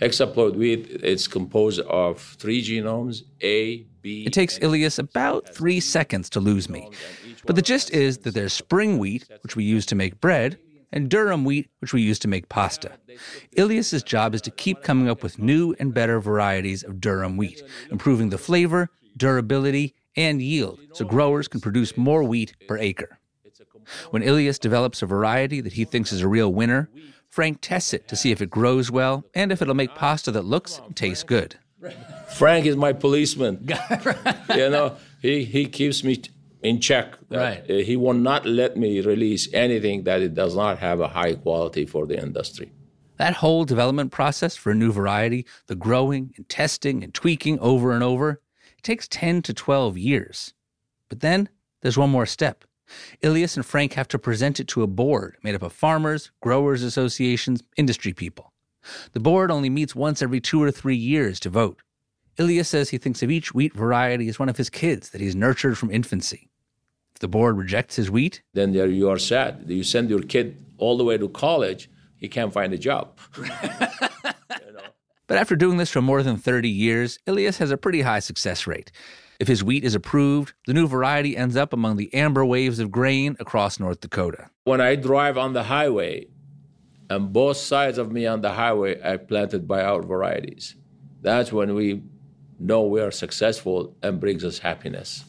Hexaploid 0.00 0.54
wheat 0.56 0.86
is 1.02 1.28
composed 1.28 1.80
of 1.80 2.20
three 2.20 2.62
genomes 2.62 3.22
A, 3.42 3.84
B. 4.00 4.24
It 4.24 4.32
takes 4.32 4.58
Elias 4.58 4.98
about 4.98 5.48
three 5.54 5.80
seconds 5.80 6.30
to 6.30 6.40
lose 6.40 6.68
me. 6.68 6.88
But 7.44 7.56
the 7.56 7.62
gist 7.62 7.90
is 7.90 8.18
that 8.18 8.34
there's 8.34 8.52
spring 8.52 8.98
wheat, 8.98 9.26
which 9.42 9.54
we 9.54 9.64
use 9.64 9.84
to 9.86 9.94
make 9.94 10.20
bread, 10.20 10.58
and 10.92 11.08
durum 11.08 11.44
wheat, 11.44 11.70
which 11.80 11.92
we 11.92 12.02
use 12.02 12.18
to 12.20 12.28
make 12.28 12.48
pasta. 12.48 12.92
Elias's 13.56 14.02
job 14.02 14.34
is 14.34 14.42
to 14.42 14.50
keep 14.50 14.82
coming 14.82 15.08
up 15.08 15.22
with 15.22 15.38
new 15.38 15.74
and 15.78 15.94
better 15.94 16.20
varieties 16.20 16.82
of 16.82 16.96
durum 16.96 17.36
wheat, 17.36 17.62
improving 17.90 18.30
the 18.30 18.38
flavor, 18.38 18.90
durability, 19.16 19.94
and 20.16 20.42
yield 20.42 20.80
so 20.92 21.04
growers 21.04 21.48
can 21.48 21.60
produce 21.60 21.96
more 21.96 22.22
wheat 22.22 22.54
per 22.68 22.78
acre. 22.78 23.18
When 24.10 24.22
Elias 24.22 24.58
develops 24.58 25.02
a 25.02 25.06
variety 25.06 25.60
that 25.60 25.72
he 25.72 25.84
thinks 25.84 26.12
is 26.12 26.22
a 26.22 26.28
real 26.28 26.52
winner, 26.52 26.88
Frank 27.28 27.58
tests 27.60 27.94
it 27.94 28.08
to 28.08 28.16
see 28.16 28.30
if 28.30 28.42
it 28.42 28.50
grows 28.50 28.90
well 28.90 29.24
and 29.34 29.50
if 29.50 29.62
it'll 29.62 29.74
make 29.74 29.94
pasta 29.94 30.30
that 30.32 30.44
looks 30.44 30.78
and 30.78 30.94
tastes 30.94 31.24
good. 31.24 31.56
Frank 32.34 32.66
is 32.66 32.76
my 32.76 32.92
policeman. 32.92 33.66
you 34.54 34.70
know, 34.70 34.96
he, 35.20 35.44
he 35.44 35.66
keeps 35.66 36.04
me 36.04 36.22
in 36.62 36.80
check. 36.80 37.14
That, 37.28 37.70
uh, 37.70 37.74
he 37.74 37.96
will 37.96 38.14
not 38.14 38.46
let 38.46 38.76
me 38.76 39.00
release 39.00 39.48
anything 39.52 40.04
that 40.04 40.22
it 40.22 40.34
does 40.34 40.56
not 40.56 40.78
have 40.78 41.00
a 41.00 41.08
high 41.08 41.34
quality 41.34 41.86
for 41.86 42.06
the 42.06 42.20
industry. 42.20 42.72
That 43.18 43.34
whole 43.34 43.64
development 43.64 44.10
process 44.10 44.56
for 44.56 44.70
a 44.70 44.74
new 44.74 44.92
variety, 44.92 45.46
the 45.66 45.74
growing 45.74 46.32
and 46.36 46.48
testing 46.48 47.04
and 47.04 47.12
tweaking 47.12 47.58
over 47.60 47.92
and 47.92 48.02
over, 48.02 48.40
it 48.76 48.82
takes 48.82 49.06
10 49.08 49.42
to 49.42 49.54
12 49.54 49.98
years. 49.98 50.54
But 51.08 51.20
then 51.20 51.48
there's 51.82 51.98
one 51.98 52.10
more 52.10 52.26
step. 52.26 52.64
Elias 53.22 53.56
and 53.56 53.64
Frank 53.64 53.94
have 53.94 54.08
to 54.08 54.18
present 54.18 54.60
it 54.60 54.68
to 54.68 54.82
a 54.82 54.86
board 54.86 55.36
made 55.42 55.54
up 55.54 55.62
of 55.62 55.72
farmers, 55.72 56.30
growers 56.40 56.82
associations, 56.82 57.62
industry 57.76 58.12
people. 58.12 58.52
The 59.12 59.20
board 59.20 59.50
only 59.50 59.70
meets 59.70 59.94
once 59.94 60.22
every 60.22 60.40
two 60.40 60.62
or 60.62 60.70
three 60.70 60.96
years 60.96 61.38
to 61.40 61.50
vote. 61.50 61.82
Elias 62.38 62.68
says 62.68 62.90
he 62.90 62.98
thinks 62.98 63.22
of 63.22 63.30
each 63.30 63.54
wheat 63.54 63.74
variety 63.74 64.28
as 64.28 64.38
one 64.38 64.48
of 64.48 64.56
his 64.56 64.70
kids 64.70 65.10
that 65.10 65.20
he's 65.20 65.36
nurtured 65.36 65.78
from 65.78 65.90
infancy. 65.90 66.48
The 67.22 67.28
board 67.28 67.56
rejects 67.56 67.94
his 67.94 68.10
wheat, 68.10 68.42
Then 68.52 68.72
there 68.72 68.88
you 68.88 69.08
are 69.08 69.16
sad. 69.16 69.66
You 69.68 69.84
send 69.84 70.10
your 70.10 70.22
kid 70.22 70.56
all 70.76 70.96
the 70.98 71.04
way 71.04 71.16
to 71.16 71.28
college. 71.28 71.88
he 72.16 72.28
can't 72.28 72.52
find 72.52 72.72
a 72.74 72.78
job. 72.78 73.16
But 75.28 75.38
after 75.38 75.56
doing 75.56 75.78
this 75.78 75.90
for 75.90 76.02
more 76.02 76.22
than 76.22 76.36
30 76.36 76.68
years, 76.68 77.18
Elias 77.26 77.56
has 77.56 77.70
a 77.70 77.78
pretty 77.78 78.02
high 78.02 78.18
success 78.18 78.66
rate. 78.66 78.92
If 79.40 79.48
his 79.48 79.64
wheat 79.64 79.82
is 79.82 79.94
approved, 79.94 80.52
the 80.66 80.74
new 80.74 80.86
variety 80.86 81.36
ends 81.38 81.56
up 81.56 81.72
among 81.72 81.96
the 81.96 82.12
amber 82.12 82.44
waves 82.44 82.78
of 82.80 82.90
grain 82.90 83.36
across 83.40 83.80
North 83.80 84.00
Dakota. 84.00 84.50
When 84.64 84.82
I 84.82 84.94
drive 84.96 85.38
on 85.38 85.54
the 85.54 85.62
highway, 85.62 86.26
and 87.08 87.32
both 87.32 87.56
sides 87.56 87.96
of 87.96 88.12
me 88.12 88.26
on 88.26 88.42
the 88.42 88.52
highway 88.52 89.00
are 89.00 89.16
planted 89.16 89.66
by 89.66 89.82
our 89.82 90.02
varieties, 90.02 90.74
that's 91.22 91.50
when 91.50 91.74
we 91.74 92.02
know 92.58 92.82
we 92.82 93.00
are 93.00 93.12
successful 93.12 93.96
and 94.02 94.20
brings 94.20 94.44
us 94.44 94.58
happiness. 94.58 95.24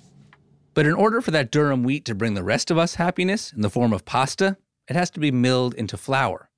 But 0.73 0.85
in 0.85 0.93
order 0.93 1.21
for 1.21 1.31
that 1.31 1.51
durum 1.51 1.83
wheat 1.83 2.05
to 2.05 2.15
bring 2.15 2.33
the 2.33 2.43
rest 2.43 2.71
of 2.71 2.77
us 2.77 2.95
happiness 2.95 3.53
in 3.53 3.61
the 3.61 3.69
form 3.69 3.93
of 3.93 4.05
pasta, 4.05 4.57
it 4.87 4.95
has 4.95 5.09
to 5.11 5.19
be 5.19 5.31
milled 5.31 5.73
into 5.75 5.97
flour. 5.97 6.49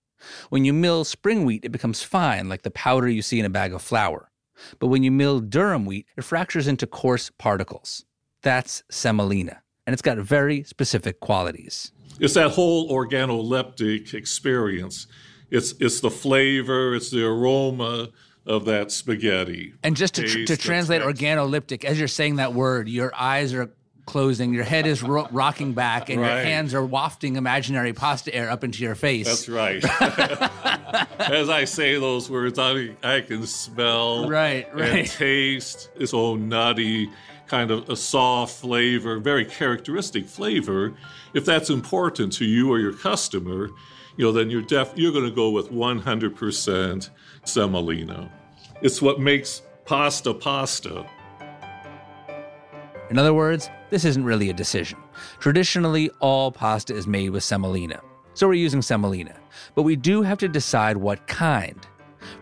When 0.49 0.65
you 0.65 0.73
mill 0.73 1.03
spring 1.03 1.45
wheat, 1.45 1.65
it 1.65 1.71
becomes 1.71 2.01
fine, 2.01 2.49
like 2.49 2.63
the 2.63 2.71
powder 2.71 3.07
you 3.07 3.21
see 3.21 3.39
in 3.39 3.45
a 3.45 3.49
bag 3.49 3.73
of 3.73 3.81
flour. 3.81 4.31
But 4.79 4.87
when 4.87 5.03
you 5.03 5.11
mill 5.11 5.41
durum 5.41 5.85
wheat, 5.85 6.07
it 6.17 6.23
fractures 6.23 6.67
into 6.67 6.87
coarse 6.87 7.29
particles. 7.37 8.05
That's 8.41 8.83
semolina, 8.89 9.61
and 9.85 9.93
it's 9.93 10.01
got 10.01 10.17
very 10.17 10.63
specific 10.63 11.19
qualities. 11.19 11.91
It's 12.19 12.35
that 12.35 12.51
whole 12.51 12.89
organoleptic 12.89 14.13
experience. 14.13 15.07
It's 15.51 15.73
it's 15.79 15.99
the 15.99 16.09
flavor, 16.09 16.95
it's 16.95 17.11
the 17.11 17.25
aroma 17.25 18.09
of 18.45 18.65
that 18.65 18.91
spaghetti. 18.91 19.73
And 19.83 19.97
just 19.97 20.15
to, 20.15 20.27
tr- 20.27 20.45
to 20.45 20.57
translate 20.57 21.01
organoleptic, 21.01 21.83
as 21.83 21.97
you're 21.99 22.07
saying 22.07 22.35
that 22.37 22.53
word, 22.53 22.87
your 22.87 23.11
eyes 23.15 23.53
are 23.53 23.73
closing, 24.05 24.53
your 24.53 24.63
head 24.63 24.85
is 24.85 25.01
ro- 25.03 25.27
rocking 25.31 25.73
back, 25.73 26.09
and 26.09 26.19
your 26.19 26.29
hands 26.29 26.73
are 26.73 26.85
wafting 26.85 27.35
imaginary 27.35 27.93
pasta 27.93 28.33
air 28.33 28.49
up 28.49 28.63
into 28.63 28.83
your 28.83 28.95
face. 28.95 29.25
That's 29.27 29.49
right. 29.49 29.83
As 31.19 31.49
I 31.49 31.65
say 31.65 31.99
those 31.99 32.29
words, 32.29 32.59
I, 32.59 32.95
I 33.03 33.21
can 33.21 33.45
smell 33.47 34.29
Right, 34.29 34.73
right. 34.75 34.89
and 34.99 35.07
taste 35.09 35.89
this 35.97 36.13
old 36.13 36.39
nutty 36.41 37.09
kind 37.47 37.71
of 37.71 37.89
a 37.89 37.95
soft 37.95 38.59
flavor, 38.61 39.19
very 39.19 39.45
characteristic 39.45 40.25
flavor. 40.25 40.93
If 41.33 41.45
that's 41.45 41.69
important 41.69 42.33
to 42.33 42.45
you 42.45 42.71
or 42.71 42.79
your 42.79 42.93
customer, 42.93 43.69
you 44.17 44.25
know, 44.25 44.31
then 44.31 44.49
you're 44.49 44.61
def 44.61 44.93
you're 44.95 45.11
going 45.11 45.25
to 45.25 45.31
go 45.35 45.49
with 45.49 45.69
100% 45.71 47.09
semolina. 47.43 48.31
It's 48.81 49.01
what 49.01 49.19
makes 49.19 49.61
pasta 49.85 50.33
pasta. 50.33 51.05
In 53.09 53.19
other 53.19 53.33
words, 53.33 53.69
this 53.91 54.03
isn't 54.03 54.23
really 54.23 54.49
a 54.49 54.53
decision. 54.53 54.97
Traditionally, 55.39 56.09
all 56.19 56.51
pasta 56.51 56.95
is 56.95 57.05
made 57.05 57.29
with 57.29 57.43
semolina, 57.43 58.01
so 58.33 58.47
we're 58.47 58.55
using 58.55 58.81
semolina. 58.81 59.35
But 59.75 59.83
we 59.83 59.95
do 59.95 60.23
have 60.23 60.39
to 60.39 60.47
decide 60.47 60.97
what 60.97 61.27
kind. 61.27 61.85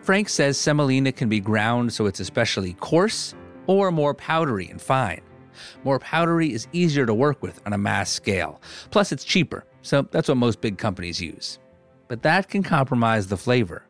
Frank 0.01 0.29
says 0.29 0.57
semolina 0.57 1.11
can 1.11 1.27
be 1.27 1.41
ground 1.41 1.91
so 1.91 2.05
it's 2.05 2.21
especially 2.21 2.73
coarse 2.75 3.35
or 3.67 3.91
more 3.91 4.13
powdery 4.13 4.69
and 4.69 4.81
fine. 4.81 5.21
More 5.83 5.99
powdery 5.99 6.53
is 6.53 6.67
easier 6.71 7.05
to 7.05 7.13
work 7.13 7.41
with 7.41 7.61
on 7.65 7.73
a 7.73 7.77
mass 7.77 8.09
scale. 8.09 8.61
Plus, 8.89 9.11
it's 9.11 9.23
cheaper, 9.23 9.65
so 9.81 10.03
that's 10.11 10.29
what 10.29 10.37
most 10.37 10.61
big 10.61 10.77
companies 10.77 11.21
use. 11.21 11.59
But 12.07 12.23
that 12.23 12.49
can 12.49 12.63
compromise 12.63 13.27
the 13.27 13.37
flavor. 13.37 13.85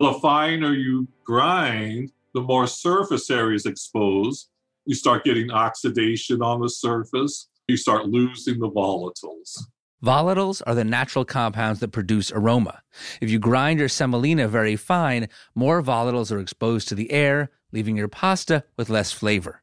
The 0.00 0.14
finer 0.14 0.74
you 0.74 1.08
grind, 1.24 2.12
the 2.34 2.42
more 2.42 2.66
surface 2.66 3.30
area 3.30 3.54
is 3.54 3.66
exposed. 3.66 4.48
You 4.86 4.94
start 4.94 5.24
getting 5.24 5.50
oxidation 5.50 6.42
on 6.42 6.60
the 6.60 6.68
surface. 6.68 7.48
You 7.66 7.76
start 7.76 8.06
losing 8.06 8.60
the 8.60 8.70
volatiles. 8.70 9.64
Volatiles 10.04 10.62
are 10.64 10.74
the 10.74 10.84
natural 10.84 11.24
compounds 11.24 11.80
that 11.80 11.88
produce 11.90 12.30
aroma. 12.30 12.82
If 13.20 13.28
you 13.28 13.40
grind 13.40 13.80
your 13.80 13.88
semolina 13.88 14.46
very 14.46 14.76
fine, 14.76 15.28
more 15.54 15.82
volatiles 15.82 16.30
are 16.30 16.38
exposed 16.38 16.86
to 16.88 16.94
the 16.94 17.10
air, 17.10 17.50
leaving 17.72 17.96
your 17.96 18.06
pasta 18.06 18.62
with 18.76 18.88
less 18.88 19.10
flavor. 19.10 19.62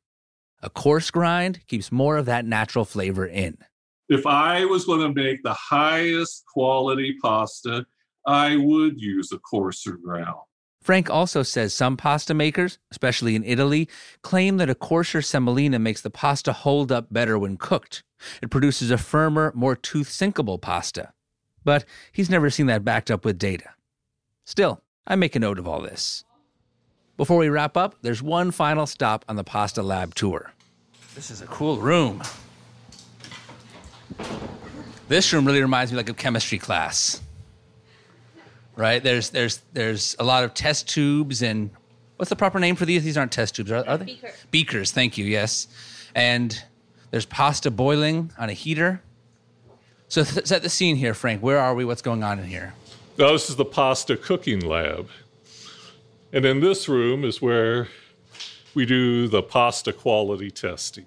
A 0.61 0.69
coarse 0.69 1.09
grind 1.11 1.65
keeps 1.67 1.91
more 1.91 2.17
of 2.17 2.25
that 2.25 2.45
natural 2.45 2.83
flavor 2.83 3.25
in. 3.25 3.57
If 4.09 4.25
I 4.25 4.65
was 4.65 4.85
going 4.85 5.01
to 5.01 5.21
make 5.21 5.43
the 5.43 5.53
highest 5.53 6.43
quality 6.51 7.15
pasta, 7.21 7.85
I 8.27 8.57
would 8.57 8.99
use 8.99 9.31
a 9.31 9.39
coarser 9.39 9.97
ground. 10.03 10.41
Frank 10.83 11.09
also 11.09 11.43
says 11.43 11.73
some 11.73 11.95
pasta 11.95 12.33
makers, 12.33 12.77
especially 12.91 13.35
in 13.35 13.43
Italy, 13.45 13.87
claim 14.21 14.57
that 14.57 14.69
a 14.69 14.75
coarser 14.75 15.21
semolina 15.21 15.79
makes 15.79 16.01
the 16.01 16.09
pasta 16.09 16.51
hold 16.51 16.91
up 16.91 17.07
better 17.11 17.39
when 17.39 17.55
cooked. 17.55 18.03
It 18.41 18.51
produces 18.51 18.91
a 18.91 18.97
firmer, 18.97 19.53
more 19.55 19.75
tooth 19.77 20.09
sinkable 20.09 20.59
pasta. 20.59 21.13
But 21.63 21.85
he's 22.11 22.29
never 22.29 22.49
seen 22.49 22.65
that 22.65 22.83
backed 22.83 23.09
up 23.09 23.23
with 23.23 23.39
data. 23.39 23.69
Still, 24.43 24.81
I 25.07 25.15
make 25.15 25.37
a 25.37 25.39
note 25.39 25.57
of 25.57 25.67
all 25.67 25.81
this. 25.81 26.25
Before 27.15 27.37
we 27.37 27.47
wrap 27.47 27.77
up, 27.77 27.95
there's 28.01 28.21
one 28.21 28.51
final 28.51 28.85
stop 28.85 29.23
on 29.29 29.37
the 29.37 29.43
Pasta 29.43 29.81
Lab 29.81 30.15
tour. 30.15 30.51
This 31.15 31.31
is 31.31 31.41
a 31.41 31.47
cool 31.47 31.77
room. 31.77 32.21
This 35.07 35.31
room 35.31 35.45
really 35.45 35.61
reminds 35.61 35.91
me 35.91 35.97
like 35.97 36.09
of 36.09 36.17
chemistry 36.17 36.57
class. 36.57 37.21
Right? 38.75 39.03
There's 39.03 39.29
there's 39.29 39.61
there's 39.73 40.15
a 40.19 40.23
lot 40.23 40.43
of 40.43 40.53
test 40.53 40.89
tubes 40.89 41.43
and 41.43 41.69
what's 42.17 42.29
the 42.29 42.35
proper 42.35 42.59
name 42.59 42.75
for 42.75 42.85
these? 42.85 43.03
These 43.03 43.17
aren't 43.17 43.31
test 43.31 43.55
tubes, 43.55 43.71
are, 43.71 43.87
are 43.87 43.97
they? 43.97 44.05
Beaker. 44.05 44.31
Beakers, 44.51 44.91
thank 44.91 45.17
you, 45.17 45.25
yes. 45.25 45.67
And 46.15 46.61
there's 47.11 47.25
pasta 47.25 47.69
boiling 47.69 48.31
on 48.37 48.49
a 48.49 48.53
heater. 48.53 49.01
So 50.07 50.23
th- 50.23 50.45
set 50.47 50.63
the 50.63 50.69
scene 50.69 50.95
here, 50.95 51.13
Frank. 51.13 51.41
Where 51.41 51.59
are 51.59 51.75
we? 51.75 51.85
What's 51.85 52.01
going 52.01 52.23
on 52.23 52.39
in 52.39 52.45
here? 52.45 52.73
Now, 53.17 53.31
this 53.31 53.49
is 53.49 53.55
the 53.55 53.65
pasta 53.65 54.17
cooking 54.17 54.59
lab. 54.59 55.09
And 56.31 56.45
in 56.45 56.61
this 56.61 56.89
room 56.89 57.23
is 57.23 57.41
where 57.41 57.87
we 58.73 58.85
do 58.85 59.27
the 59.27 59.43
pasta 59.43 59.93
quality 59.93 60.49
testing. 60.49 61.05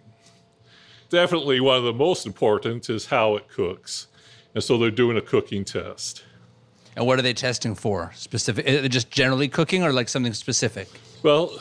Definitely 1.09 1.61
one 1.61 1.79
of 1.79 1.85
the 1.85 1.93
most 1.93 2.27
important 2.27 2.89
is 2.89 3.07
how 3.07 3.37
it 3.37 3.49
cooks. 3.49 4.07
And 4.55 4.63
so 4.63 4.79
they're 4.79 4.91
doing 4.91 5.17
a 5.17 5.21
cooking 5.21 5.65
test. 5.65 6.25
And 6.97 7.07
what 7.07 7.19
are 7.19 7.23
they 7.23 7.35
testing 7.35 7.75
for? 7.75 8.11
Specific? 8.17 8.91
Just 8.91 9.11
generally 9.11 9.49
cooking 9.49 9.83
or 9.83 9.93
like 9.93 10.09
something 10.09 10.33
specific? 10.33 10.89
Well, 11.23 11.53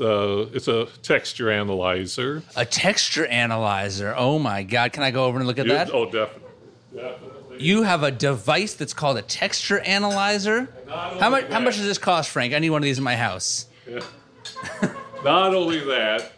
uh, 0.00 0.46
it's 0.54 0.66
a 0.66 0.86
texture 1.02 1.50
analyzer. 1.50 2.42
A 2.56 2.64
texture 2.64 3.26
analyzer. 3.26 4.14
Oh 4.16 4.38
my 4.38 4.62
God. 4.62 4.92
Can 4.94 5.02
I 5.02 5.10
go 5.10 5.26
over 5.26 5.38
and 5.38 5.46
look 5.46 5.58
at 5.58 5.66
You- 5.66 5.72
that? 5.72 5.92
Oh, 5.92 6.06
definitely. 6.06 6.48
Definitely. 6.94 7.38
You 7.62 7.82
have 7.82 8.02
a 8.02 8.10
device 8.10 8.74
that's 8.74 8.94
called 8.94 9.18
a 9.18 9.22
texture 9.22 9.80
analyzer. 9.80 10.68
How 10.88 11.28
much? 11.28 11.44
How 11.50 11.60
much 11.60 11.76
does 11.76 11.84
this 11.84 11.98
cost, 11.98 12.30
Frank? 12.30 12.54
I 12.54 12.58
need 12.58 12.70
one 12.70 12.80
of 12.82 12.84
these 12.84 12.98
in 12.98 13.04
my 13.04 13.14
house. 13.14 13.66
Yeah. 13.86 14.00
Not 15.22 15.54
only 15.54 15.78
that, 15.80 16.32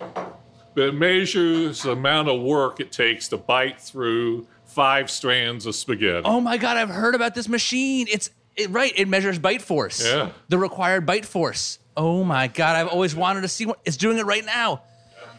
but 0.75 0.83
it 0.89 0.95
measures 0.95 1.83
the 1.83 1.93
amount 1.93 2.29
of 2.29 2.43
work 2.43 2.81
it 2.81 2.93
takes 2.93 3.29
to 3.29 3.37
bite 3.37 3.81
through 3.81 4.47
five 4.75 5.11
strands 5.11 5.67
of 5.67 5.75
spaghetti. 5.75 6.23
Oh 6.25 6.41
my 6.41 6.57
God! 6.57 6.77
I've 6.77 6.91
heard 6.91 7.15
about 7.15 7.35
this 7.35 7.49
machine. 7.49 8.07
It's 8.11 8.31
it, 8.57 8.71
right. 8.71 8.93
It 8.97 9.09
measures 9.09 9.39
bite 9.39 9.63
force. 9.63 10.05
Yeah. 10.05 10.31
The 10.49 10.59
required 10.59 11.07
bite 11.07 11.25
force. 11.25 11.79
Oh 11.97 12.25
my 12.25 12.49
God! 12.49 12.77
I've 12.77 12.89
always 12.89 13.15
wanted 13.15 13.43
to 13.43 13.49
see 13.49 13.67
one. 13.67 13.77
It's 13.85 13.97
doing 13.97 14.19
it 14.19 14.27
right 14.27 14.45
now. 14.45 14.83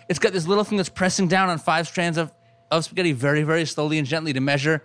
It's 0.08 0.20
got 0.20 0.34
this 0.34 0.48
little 0.48 0.64
thing 0.64 0.78
that's 0.78 0.90
pressing 0.90 1.28
down 1.28 1.50
on 1.50 1.58
five 1.58 1.88
strands 1.88 2.18
of, 2.18 2.32
of 2.72 2.84
spaghetti 2.84 3.12
very, 3.12 3.44
very 3.44 3.66
slowly 3.66 3.98
and 3.98 4.08
gently 4.08 4.34
to 4.34 4.40
measure. 4.40 4.84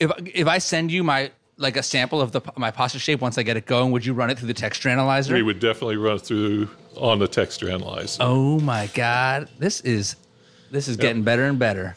If 0.00 0.10
if 0.34 0.46
I 0.46 0.58
send 0.58 0.90
you 0.90 1.04
my 1.04 1.30
like 1.58 1.76
a 1.76 1.82
sample 1.82 2.20
of 2.20 2.32
the 2.32 2.40
my 2.56 2.70
pasta 2.70 2.98
shape 2.98 3.20
once 3.20 3.38
I 3.38 3.42
get 3.42 3.56
it 3.56 3.66
going, 3.66 3.92
would 3.92 4.06
you 4.06 4.14
run 4.14 4.30
it 4.30 4.38
through 4.38 4.48
the 4.48 4.54
texture 4.54 4.88
analyzer? 4.88 5.34
We 5.34 5.42
would 5.42 5.60
definitely 5.60 5.96
run 5.96 6.16
it 6.16 6.22
through 6.22 6.68
on 6.96 7.18
the 7.18 7.28
texture 7.28 7.70
analyzer. 7.70 8.22
Oh 8.22 8.58
my 8.60 8.88
God. 8.88 9.48
This 9.58 9.80
is 9.82 10.16
this 10.70 10.88
is 10.88 10.96
getting 10.96 11.22
better 11.22 11.44
and 11.44 11.58
better. 11.58 11.96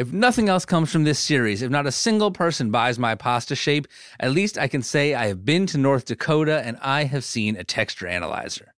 If 0.00 0.14
nothing 0.14 0.48
else 0.48 0.64
comes 0.64 0.90
from 0.90 1.04
this 1.04 1.18
series, 1.18 1.60
if 1.60 1.70
not 1.70 1.86
a 1.86 1.92
single 1.92 2.30
person 2.30 2.70
buys 2.70 2.98
my 2.98 3.14
pasta 3.14 3.54
shape, 3.54 3.86
at 4.18 4.30
least 4.30 4.56
I 4.56 4.66
can 4.66 4.80
say 4.80 5.12
I 5.12 5.26
have 5.26 5.44
been 5.44 5.66
to 5.66 5.76
North 5.76 6.06
Dakota 6.06 6.62
and 6.64 6.78
I 6.80 7.04
have 7.04 7.22
seen 7.22 7.54
a 7.54 7.64
texture 7.64 8.06
analyzer. 8.06 8.72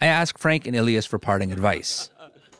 I 0.00 0.06
ask 0.06 0.36
Frank 0.36 0.66
and 0.66 0.74
Elias 0.74 1.06
for 1.06 1.20
parting 1.20 1.52
advice. 1.52 2.10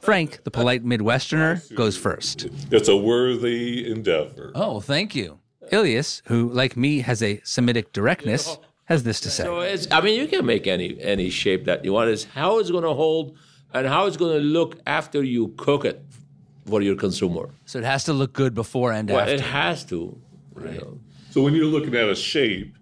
Frank, 0.01 0.45
the 0.45 0.53
polite 0.53 0.85
Midwesterner, 0.85 1.75
goes 1.75 1.97
first. 1.97 2.47
It's 2.71 2.87
a 2.87 2.97
worthy 2.97 3.91
endeavor. 3.91 4.53
Oh, 4.55 4.79
thank 4.79 5.17
you. 5.17 5.41
Elias, 5.73 6.23
who, 6.27 6.49
like 6.51 6.77
me, 6.77 7.01
has 7.01 7.21
a 7.21 7.41
Semitic 7.43 7.93
directness, 7.93 8.59
has 8.85 9.03
this 9.03 9.19
to 9.23 9.29
say. 9.29 9.43
So 9.43 9.59
it's, 9.59 9.89
I 9.91 10.01
mean, 10.01 10.21
you 10.21 10.29
can 10.29 10.47
make 10.47 10.69
any 10.69 11.03
any 11.03 11.31
shape 11.31 11.65
that 11.65 11.85
you 11.85 11.95
want. 11.95 12.11
It's 12.11 12.23
how 12.23 12.61
it's 12.61 12.71
going 12.71 12.85
to 12.85 12.95
hold 12.95 13.37
and 13.73 13.89
how 13.89 14.07
it's 14.07 14.17
going 14.17 14.39
to 14.39 14.45
look 14.45 14.79
after 14.87 15.21
you 15.21 15.49
cook 15.57 15.85
it 15.85 16.01
for 16.67 16.83
your 16.83 16.97
consumer. 16.97 17.51
So 17.67 17.79
it 17.79 17.85
has 17.85 18.05
to 18.05 18.13
look 18.13 18.33
good 18.33 18.55
before 18.55 18.93
and 18.93 19.09
Well, 19.09 19.21
after. 19.21 19.35
it 19.35 19.41
has 19.41 19.85
to. 19.87 20.19
you 20.61 20.65
know. 20.65 20.99
So 21.31 21.43
when 21.43 21.55
you're 21.55 21.65
looking 21.67 21.95
at 21.95 22.09
a 22.09 22.15
shape, 22.15 22.77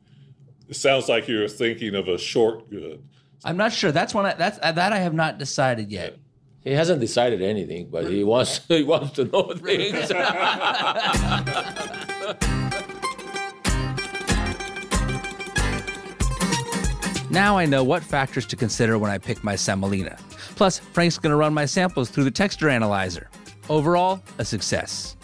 it 0.69 0.77
sounds 0.77 1.09
like 1.09 1.29
you're 1.29 1.49
thinking 1.49 1.95
of 1.95 2.09
a 2.09 2.19
short 2.19 2.71
good. 2.71 3.03
I'm 3.45 3.57
not 3.57 3.73
sure. 3.73 3.93
That's 3.93 4.15
one. 4.15 4.27
I, 4.27 4.35
that's 4.35 4.59
uh, 4.63 4.73
that 4.73 4.93
I 4.93 4.99
have 4.99 5.15
not 5.15 5.39
decided 5.39 5.91
yet. 5.91 6.17
He 6.63 6.71
hasn't 6.71 7.01
decided 7.01 7.43
anything, 7.43 7.89
but 7.91 8.09
he 8.09 8.23
wants 8.23 8.61
he 8.69 8.85
wants 8.85 9.13
to 9.15 9.25
know 9.25 9.53
things. 9.55 10.13
Now 17.31 17.57
I 17.57 17.65
know 17.65 17.83
what 17.83 18.03
factors 18.03 18.45
to 18.47 18.57
consider 18.57 18.99
when 18.99 19.11
I 19.11 19.17
pick 19.17 19.43
my 19.43 19.57
semolina. 19.57 20.19
Plus, 20.55 20.79
Frank's 20.79 21.19
going 21.19 21.31
to 21.31 21.37
run 21.37 21.55
my 21.55 21.65
samples 21.65 22.11
through 22.11 22.25
the 22.25 22.31
texture 22.31 22.69
analyzer. 22.69 23.31
Overall, 23.69 24.23
a 24.39 24.45
success. 24.45 25.17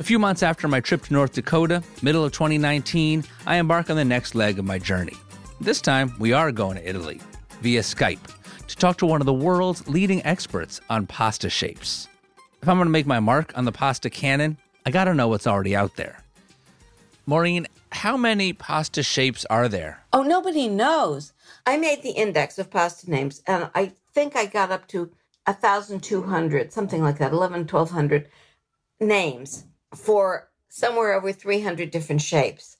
A 0.00 0.02
few 0.02 0.18
months 0.18 0.42
after 0.42 0.66
my 0.66 0.80
trip 0.80 1.02
to 1.04 1.12
North 1.12 1.34
Dakota, 1.34 1.82
middle 2.02 2.24
of 2.24 2.32
2019, 2.32 3.22
I 3.46 3.56
embark 3.56 3.90
on 3.90 3.96
the 3.96 4.04
next 4.04 4.34
leg 4.34 4.58
of 4.58 4.64
my 4.64 4.78
journey. 4.78 5.16
This 5.60 5.80
time, 5.80 6.14
we 6.18 6.32
are 6.32 6.50
going 6.50 6.76
to 6.76 6.88
Italy 6.88 7.20
via 7.60 7.80
Skype 7.80 8.18
to 8.66 8.76
talk 8.76 8.96
to 8.98 9.06
one 9.06 9.20
of 9.20 9.26
the 9.26 9.32
world's 9.32 9.86
leading 9.86 10.24
experts 10.24 10.80
on 10.88 11.06
pasta 11.06 11.50
shapes. 11.50 12.08
If 12.62 12.68
I'm 12.68 12.76
going 12.76 12.86
to 12.86 12.90
make 12.90 13.06
my 13.06 13.20
mark 13.20 13.52
on 13.56 13.64
the 13.64 13.72
pasta 13.72 14.10
canon, 14.10 14.56
I 14.86 14.90
got 14.90 15.04
to 15.04 15.14
know 15.14 15.28
what's 15.28 15.46
already 15.46 15.76
out 15.76 15.96
there. 15.96 16.22
Maureen, 17.26 17.66
how 17.92 18.16
many 18.16 18.52
pasta 18.52 19.02
shapes 19.02 19.44
are 19.46 19.68
there? 19.68 20.02
Oh, 20.12 20.22
nobody 20.22 20.68
knows. 20.68 21.32
I 21.66 21.76
made 21.76 22.02
the 22.02 22.10
index 22.10 22.58
of 22.58 22.70
pasta 22.70 23.10
names, 23.10 23.42
and 23.46 23.70
I 23.74 23.92
think 24.14 24.34
I 24.34 24.46
got 24.46 24.70
up 24.70 24.88
to 24.88 25.10
1,200, 25.50 26.72
something 26.72 27.02
like 27.02 27.18
that, 27.18 27.32
11, 27.32 27.60
1,200 27.60 28.28
names 29.00 29.64
for 29.94 30.48
somewhere 30.68 31.14
over 31.14 31.32
300 31.32 31.90
different 31.90 32.22
shapes. 32.22 32.76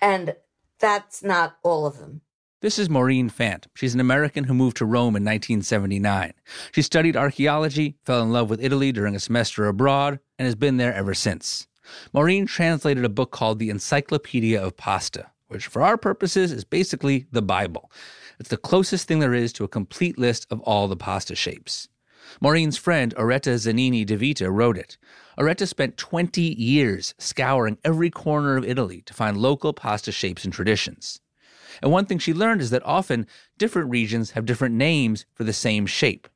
And 0.00 0.34
that's 0.78 1.22
not 1.22 1.56
all 1.62 1.86
of 1.86 1.98
them. 1.98 2.22
This 2.60 2.78
is 2.78 2.88
Maureen 2.88 3.28
Fant. 3.28 3.66
She's 3.74 3.94
an 3.94 4.00
American 4.00 4.44
who 4.44 4.54
moved 4.54 4.76
to 4.76 4.84
Rome 4.84 5.16
in 5.16 5.24
1979. 5.24 6.32
She 6.70 6.82
studied 6.82 7.16
archaeology, 7.16 7.96
fell 8.04 8.22
in 8.22 8.30
love 8.30 8.50
with 8.50 8.62
Italy 8.62 8.92
during 8.92 9.16
a 9.16 9.20
semester 9.20 9.66
abroad, 9.66 10.20
and 10.38 10.46
has 10.46 10.54
been 10.54 10.76
there 10.76 10.94
ever 10.94 11.14
since. 11.14 11.66
Maureen 12.12 12.46
translated 12.46 13.04
a 13.04 13.08
book 13.08 13.32
called 13.32 13.58
The 13.58 13.70
Encyclopedia 13.70 14.62
of 14.62 14.76
Pasta, 14.76 15.30
which 15.48 15.66
for 15.66 15.82
our 15.82 15.96
purposes 15.96 16.52
is 16.52 16.64
basically 16.64 17.26
the 17.32 17.42
Bible. 17.42 17.90
It's 18.38 18.48
the 18.48 18.56
closest 18.56 19.08
thing 19.08 19.18
there 19.18 19.34
is 19.34 19.52
to 19.54 19.64
a 19.64 19.68
complete 19.68 20.18
list 20.18 20.46
of 20.50 20.60
all 20.60 20.88
the 20.88 20.96
pasta 20.96 21.34
shapes. 21.34 21.88
Maureen's 22.40 22.76
friend, 22.76 23.14
Oretta 23.16 23.54
Zanini 23.54 24.06
DeVita 24.06 24.52
wrote 24.52 24.78
it. 24.78 24.96
Oretta 25.38 25.66
spent 25.66 25.96
20 25.96 26.40
years 26.40 27.14
scouring 27.18 27.78
every 27.84 28.10
corner 28.10 28.56
of 28.56 28.64
Italy 28.64 29.02
to 29.02 29.14
find 29.14 29.36
local 29.36 29.72
pasta 29.72 30.12
shapes 30.12 30.44
and 30.44 30.52
traditions. 30.52 31.20
And 31.82 31.90
one 31.90 32.06
thing 32.06 32.18
she 32.18 32.34
learned 32.34 32.60
is 32.60 32.70
that 32.70 32.84
often 32.84 33.26
different 33.58 33.90
regions 33.90 34.32
have 34.32 34.44
different 34.44 34.74
names 34.74 35.24
for 35.34 35.44
the 35.44 35.52
same 35.52 35.86
shape. 35.86 36.28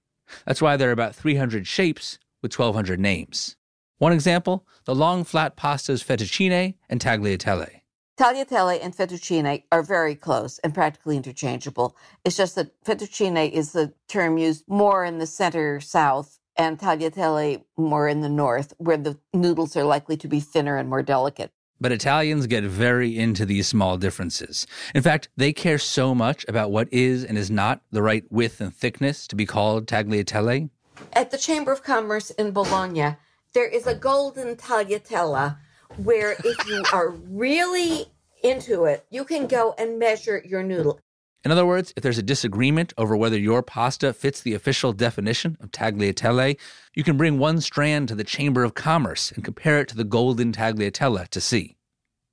That's 0.47 0.63
why 0.63 0.77
there 0.77 0.89
are 0.89 0.93
about 0.93 1.15
300 1.15 1.67
shapes 1.67 2.19
with 2.43 2.59
1,200 2.59 2.99
names. 2.99 3.57
One 3.99 4.13
example 4.13 4.67
the 4.85 4.95
long 4.95 5.25
flat 5.25 5.57
pastas 5.57 6.05
fettuccine 6.05 6.75
and 6.89 7.01
tagliatelle. 7.01 7.81
Tagliatelle 8.17 8.83
and 8.83 8.97
fettuccine 8.97 9.63
are 9.71 9.83
very 9.83 10.15
close 10.15 10.59
and 10.61 10.73
practically 10.73 11.19
interchangeable. 11.19 11.95
It's 12.25 12.37
just 12.37 12.55
that 12.55 12.73
fettuccine 12.83 13.51
is 13.53 13.73
the 13.73 13.93
term 14.09 14.39
used 14.39 14.65
more 14.67 15.05
in 15.05 15.19
the 15.19 15.27
center 15.27 15.81
south 15.81 16.39
and 16.57 16.79
tagliatelle 16.79 17.63
more 17.77 18.09
in 18.09 18.23
the 18.23 18.31
north, 18.31 18.73
where 18.79 18.97
the 18.97 19.19
noodles 19.35 19.77
are 19.77 19.85
likely 19.85 20.17
to 20.17 20.29
be 20.29 20.41
thinner 20.41 20.79
and 20.79 20.89
more 20.89 21.03
delicate. 21.03 21.51
But 21.79 21.93
Italians 21.93 22.47
get 22.47 22.65
very 22.65 23.19
into 23.19 23.45
these 23.45 23.69
small 23.69 23.99
differences. 23.99 24.67
In 24.95 25.03
fact, 25.03 25.29
they 25.37 25.53
care 25.53 25.77
so 25.77 26.15
much 26.15 26.47
about 26.49 26.71
what 26.71 26.91
is 26.91 27.23
and 27.23 27.37
is 27.37 27.51
not 27.51 27.83
the 27.91 28.01
right 28.01 28.25
width 28.31 28.63
and 28.63 28.75
thickness 28.75 29.27
to 29.27 29.37
be 29.37 29.45
called 29.45 29.87
tagliatelle. 29.87 30.71
At 31.13 31.31
the 31.31 31.37
Chamber 31.37 31.71
of 31.71 31.83
Commerce 31.83 32.31
in 32.31 32.53
Bologna, 32.53 33.17
there 33.53 33.69
is 33.69 33.87
a 33.87 33.95
golden 33.95 34.57
tagliatella 34.57 35.59
where 35.97 36.37
if 36.45 36.67
you 36.67 36.85
are 36.93 37.11
really 37.11 38.07
into 38.43 38.85
it, 38.85 39.05
you 39.11 39.25
can 39.25 39.47
go 39.47 39.75
and 39.79 39.99
measure 39.99 40.43
your 40.45 40.63
noodle. 40.63 41.01
In 41.45 41.53
other 41.53 41.67
words, 41.67 41.93
if 41.97 42.03
there's 42.03 42.19
a 42.19 42.25
disagreement 42.25 42.93
over 42.99 43.17
whether 43.17 43.39
your 43.39 43.63
pasta 43.63 44.13
fits 44.13 44.41
the 44.41 44.55
official 44.55 44.93
definition 44.93 45.57
of 45.61 45.71
tagliatelle, 45.71 46.59
you 46.95 47.05
can 47.05 47.17
bring 47.17 47.39
one 47.39 47.61
strand 47.61 48.09
to 48.09 48.15
the 48.15 48.25
Chamber 48.25 48.65
of 48.65 48.75
Commerce 48.75 49.31
and 49.31 49.45
compare 49.45 49.81
it 49.81 49.89
to 49.89 49.97
the 49.97 50.05
golden 50.05 50.53
tagliatella 50.53 51.29
to 51.29 51.41
see. 51.41 51.77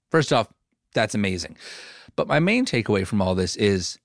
First 0.09 0.33
off, 0.33 0.47
that's 0.93 1.13
amazing. 1.13 1.57
But 2.15 2.27
my 2.27 2.39
main 2.39 2.65
takeaway 2.65 3.05
from 3.05 3.21
all 3.21 3.35
this 3.35 3.55
is 3.55 3.99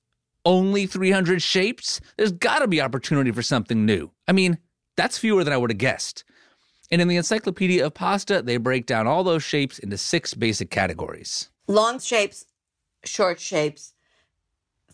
only 0.44 0.86
300 0.86 1.42
shapes? 1.42 2.00
There's 2.16 2.32
got 2.32 2.60
to 2.60 2.68
be 2.68 2.80
opportunity 2.80 3.30
for 3.30 3.42
something 3.42 3.84
new. 3.84 4.10
I 4.26 4.32
mean, 4.32 4.58
that's 4.96 5.18
fewer 5.18 5.44
than 5.44 5.52
I 5.52 5.56
would 5.56 5.70
have 5.70 5.78
guessed. 5.78 6.24
And 6.90 7.02
in 7.02 7.08
the 7.08 7.16
Encyclopedia 7.16 7.84
of 7.84 7.94
Pasta, 7.94 8.40
they 8.42 8.56
break 8.56 8.86
down 8.86 9.06
all 9.06 9.22
those 9.22 9.42
shapes 9.42 9.78
into 9.78 9.98
six 9.98 10.34
basic 10.34 10.70
categories 10.70 11.50
long 11.68 12.00
shapes, 12.00 12.46
short 13.04 13.38
shapes, 13.38 13.92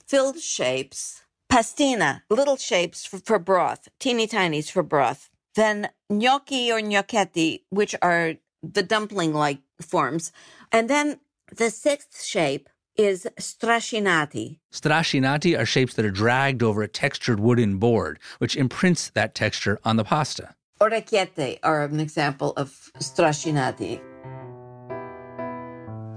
filled 0.07 0.40
shapes, 0.40 1.22
pastina, 1.50 2.22
little 2.28 2.57
shapes 2.57 3.07
for, 3.07 3.18
for 3.18 3.38
broth, 3.38 3.88
teeny 3.98 4.26
tinies 4.26 4.70
for 4.70 4.83
broth. 4.83 5.30
Then 5.54 5.88
gnocchi 6.11 6.72
or 6.72 6.80
gnocchetti, 6.80 7.62
which 7.70 7.94
are 8.02 8.35
the 8.62 8.83
dumpling 8.83 9.33
like 9.33 9.61
forms. 9.80 10.33
And 10.72 10.90
then 10.90 11.20
the 11.57 11.70
sixth 11.70 12.24
shape 12.24 12.68
is 12.96 13.28
strascinati. 13.38 14.59
Strascinati 14.72 15.59
are 15.59 15.66
shapes 15.66 15.94
that 15.94 16.04
are 16.04 16.11
dragged 16.11 16.62
over 16.62 16.83
a 16.83 16.88
textured 16.88 17.40
wooden 17.40 17.78
board, 17.78 18.18
which 18.38 18.57
imprints 18.57 19.11
that 19.11 19.35
texture 19.35 19.78
on 19.85 19.96
the 19.96 20.04
pasta. 20.04 20.54
Orecchiette 20.85 21.59
are 21.62 21.85
an 21.85 21.99
example 21.99 22.53
of 22.59 22.68
strascinati. 22.99 24.03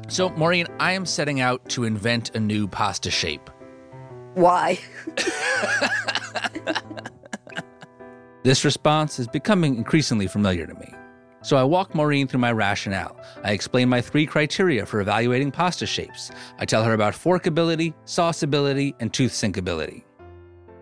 So, 0.09 0.29
Maureen, 0.31 0.67
I 0.79 0.91
am 0.91 1.05
setting 1.05 1.39
out 1.39 1.67
to 1.69 1.85
invent 1.85 2.35
a 2.35 2.39
new 2.39 2.67
pasta 2.67 3.09
shape. 3.09 3.49
Why? 4.33 4.77
this 8.43 8.65
response 8.65 9.19
is 9.19 9.27
becoming 9.29 9.77
increasingly 9.77 10.27
familiar 10.27 10.67
to 10.67 10.73
me. 10.73 10.93
So 11.43 11.55
I 11.55 11.63
walk 11.63 11.95
Maureen 11.95 12.27
through 12.27 12.41
my 12.41 12.51
rationale. 12.51 13.17
I 13.43 13.53
explain 13.53 13.87
my 13.87 14.01
three 14.01 14.25
criteria 14.25 14.85
for 14.85 14.99
evaluating 14.99 15.51
pasta 15.51 15.85
shapes. 15.85 16.29
I 16.59 16.65
tell 16.65 16.83
her 16.83 16.91
about 16.91 17.13
forkability, 17.13 17.93
sauceability, 18.05 18.95
and 18.99 19.13
tooth 19.13 19.31
sinkability. 19.31 20.03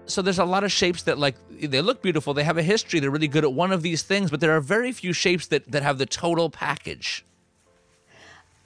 So 0.07 0.21
there's 0.21 0.39
a 0.39 0.45
lot 0.45 0.63
of 0.63 0.71
shapes 0.71 1.03
that 1.03 1.17
like 1.17 1.35
they 1.49 1.81
look 1.81 2.01
beautiful, 2.01 2.33
they 2.33 2.43
have 2.43 2.57
a 2.57 2.63
history, 2.63 2.99
they're 2.99 3.11
really 3.11 3.27
good 3.27 3.43
at 3.43 3.53
one 3.53 3.71
of 3.71 3.81
these 3.81 4.03
things, 4.03 4.29
but 4.29 4.39
there 4.39 4.55
are 4.55 4.61
very 4.61 4.91
few 4.91 5.13
shapes 5.13 5.47
that, 5.47 5.71
that 5.71 5.83
have 5.83 5.97
the 5.97 6.05
total 6.05 6.49
package. 6.49 7.25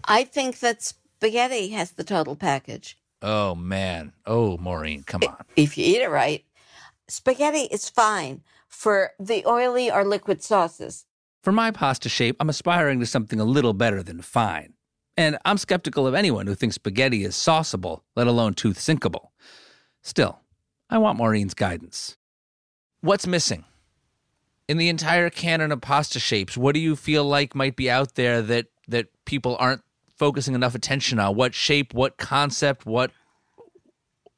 I 0.06 0.23
think 0.23 0.60
that 0.60 0.82
spaghetti 0.82 1.69
has 1.69 1.91
the 1.91 2.04
total 2.04 2.36
package. 2.36 2.97
Oh 3.21 3.56
man. 3.56 4.13
Oh 4.25 4.58
Maureen, 4.58 5.04
come 5.04 5.21
on. 5.28 5.38
If 5.56 5.78
you 5.78 5.86
eat 5.86 6.02
it 6.02 6.10
right. 6.10 6.43
Spaghetti 7.08 7.63
is 7.71 7.89
fine 7.89 8.43
for 8.67 9.12
the 9.19 9.43
oily 9.45 9.89
or 9.91 10.06
liquid 10.06 10.43
sauces. 10.43 11.06
For 11.41 11.52
my 11.52 11.71
pasta 11.71 12.10
shape, 12.10 12.36
I'm 12.39 12.49
aspiring 12.49 12.99
to 12.99 13.06
something 13.06 13.39
a 13.39 13.45
little 13.45 13.73
better 13.73 14.04
than 14.04 14.21
fine. 14.21 14.73
And 15.15 15.38
I'm 15.43 15.58
skeptical 15.58 16.06
of 16.06 16.13
anyone 16.13 16.47
who 16.47 16.56
thinks 16.56 16.75
spaghetti 16.75 17.23
is 17.23 17.36
sauceable, 17.36 18.04
let 18.15 18.28
alone 18.28 18.54
tooth 18.54 18.78
sinkable. 18.78 19.30
Still, 20.02 20.39
I 20.89 20.97
want 20.97 21.17
Maureen's 21.17 21.54
guidance. 21.54 22.17
What's 23.02 23.28
missing? 23.28 23.65
In 24.67 24.78
the 24.78 24.89
entire 24.89 25.30
canon 25.30 25.71
of 25.71 25.82
pasta 25.82 26.19
shapes, 26.19 26.58
what 26.58 26.73
do 26.73 26.80
you 26.80 26.95
feel 26.95 27.23
like 27.23 27.56
might 27.56 27.75
be 27.75 27.89
out 27.89 28.15
there 28.15 28.41
that, 28.41 28.67
that 28.88 29.08
people 29.25 29.56
aren't 29.60 29.82
focusing 30.17 30.54
enough 30.54 30.75
attention 30.75 31.19
on? 31.19 31.36
What 31.36 31.56
shape, 31.56 31.93
what 31.93 32.17
concept, 32.17 32.86
what 32.86 33.12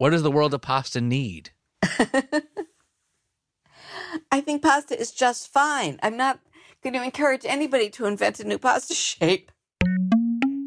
what 0.01 0.09
does 0.09 0.23
the 0.23 0.31
world 0.31 0.51
of 0.55 0.61
pasta 0.61 0.99
need? 0.99 1.51
I 4.31 4.41
think 4.41 4.63
pasta 4.63 4.99
is 4.99 5.11
just 5.11 5.53
fine. 5.53 5.99
I'm 6.01 6.17
not 6.17 6.39
going 6.81 6.93
to 6.93 7.03
encourage 7.03 7.45
anybody 7.45 7.87
to 7.91 8.07
invent 8.07 8.39
a 8.39 8.43
new 8.43 8.57
pasta 8.57 8.95
shape. 8.95 9.51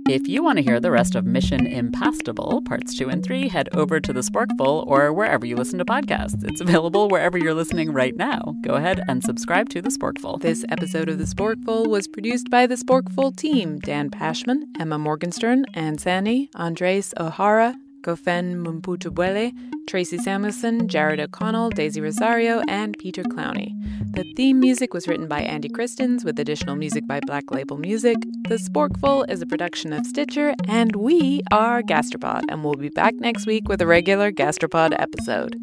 If 0.06 0.28
you 0.28 0.44
want 0.44 0.58
to 0.58 0.62
hear 0.62 0.80
the 0.80 0.90
rest 0.90 1.14
of 1.14 1.24
Mission 1.24 1.66
Impastable, 1.66 2.62
parts 2.66 2.94
two 2.94 3.08
and 3.08 3.24
three, 3.24 3.48
head 3.48 3.70
over 3.72 4.00
to 4.00 4.12
The 4.12 4.20
Sporkful 4.20 4.86
or 4.86 5.10
wherever 5.14 5.46
you 5.46 5.56
listen 5.56 5.78
to 5.78 5.84
podcasts. 5.86 6.44
It's 6.44 6.60
available 6.60 7.08
wherever 7.08 7.38
you're 7.38 7.54
listening 7.54 7.90
right 7.90 8.14
now. 8.14 8.54
Go 8.60 8.74
ahead 8.74 9.02
and 9.08 9.24
subscribe 9.24 9.70
to 9.70 9.80
The 9.80 9.88
Sporkful. 9.88 10.42
This 10.42 10.62
episode 10.68 11.08
of 11.08 11.16
The 11.16 11.24
Sporkful 11.24 11.88
was 11.88 12.06
produced 12.06 12.50
by 12.50 12.66
The 12.66 12.74
Sporkful 12.74 13.34
team 13.34 13.78
Dan 13.78 14.10
Pashman, 14.10 14.64
Emma 14.78 14.98
Morgenstern, 14.98 15.64
Ann 15.72 15.96
Sani, 15.96 16.50
Andres 16.54 17.14
O'Hara, 17.18 17.74
Gofen 18.04 18.62
Mumputubuele, 18.62 19.52
Tracy 19.88 20.18
Samuelson, 20.18 20.88
Jared 20.88 21.20
O'Connell, 21.20 21.70
Daisy 21.70 22.00
Rosario, 22.00 22.62
and 22.68 22.96
Peter 22.98 23.22
Clowney. 23.22 23.72
The 24.12 24.30
theme 24.36 24.60
music 24.60 24.92
was 24.92 25.08
written 25.08 25.26
by 25.26 25.40
Andy 25.40 25.68
Christens 25.68 26.24
with 26.24 26.38
additional 26.38 26.76
music 26.76 27.06
by 27.08 27.20
Black 27.20 27.50
Label 27.50 27.78
Music. 27.78 28.18
The 28.48 28.56
Sporkful 28.56 29.28
is 29.30 29.42
a 29.42 29.46
production 29.46 29.92
of 29.92 30.06
Stitcher, 30.06 30.54
and 30.68 30.94
we 30.94 31.40
are 31.50 31.82
Gastropod, 31.82 32.42
and 32.48 32.62
we'll 32.62 32.74
be 32.74 32.90
back 32.90 33.14
next 33.14 33.46
week 33.46 33.68
with 33.68 33.80
a 33.80 33.86
regular 33.86 34.30
Gastropod 34.30 34.94
episode. 35.00 35.56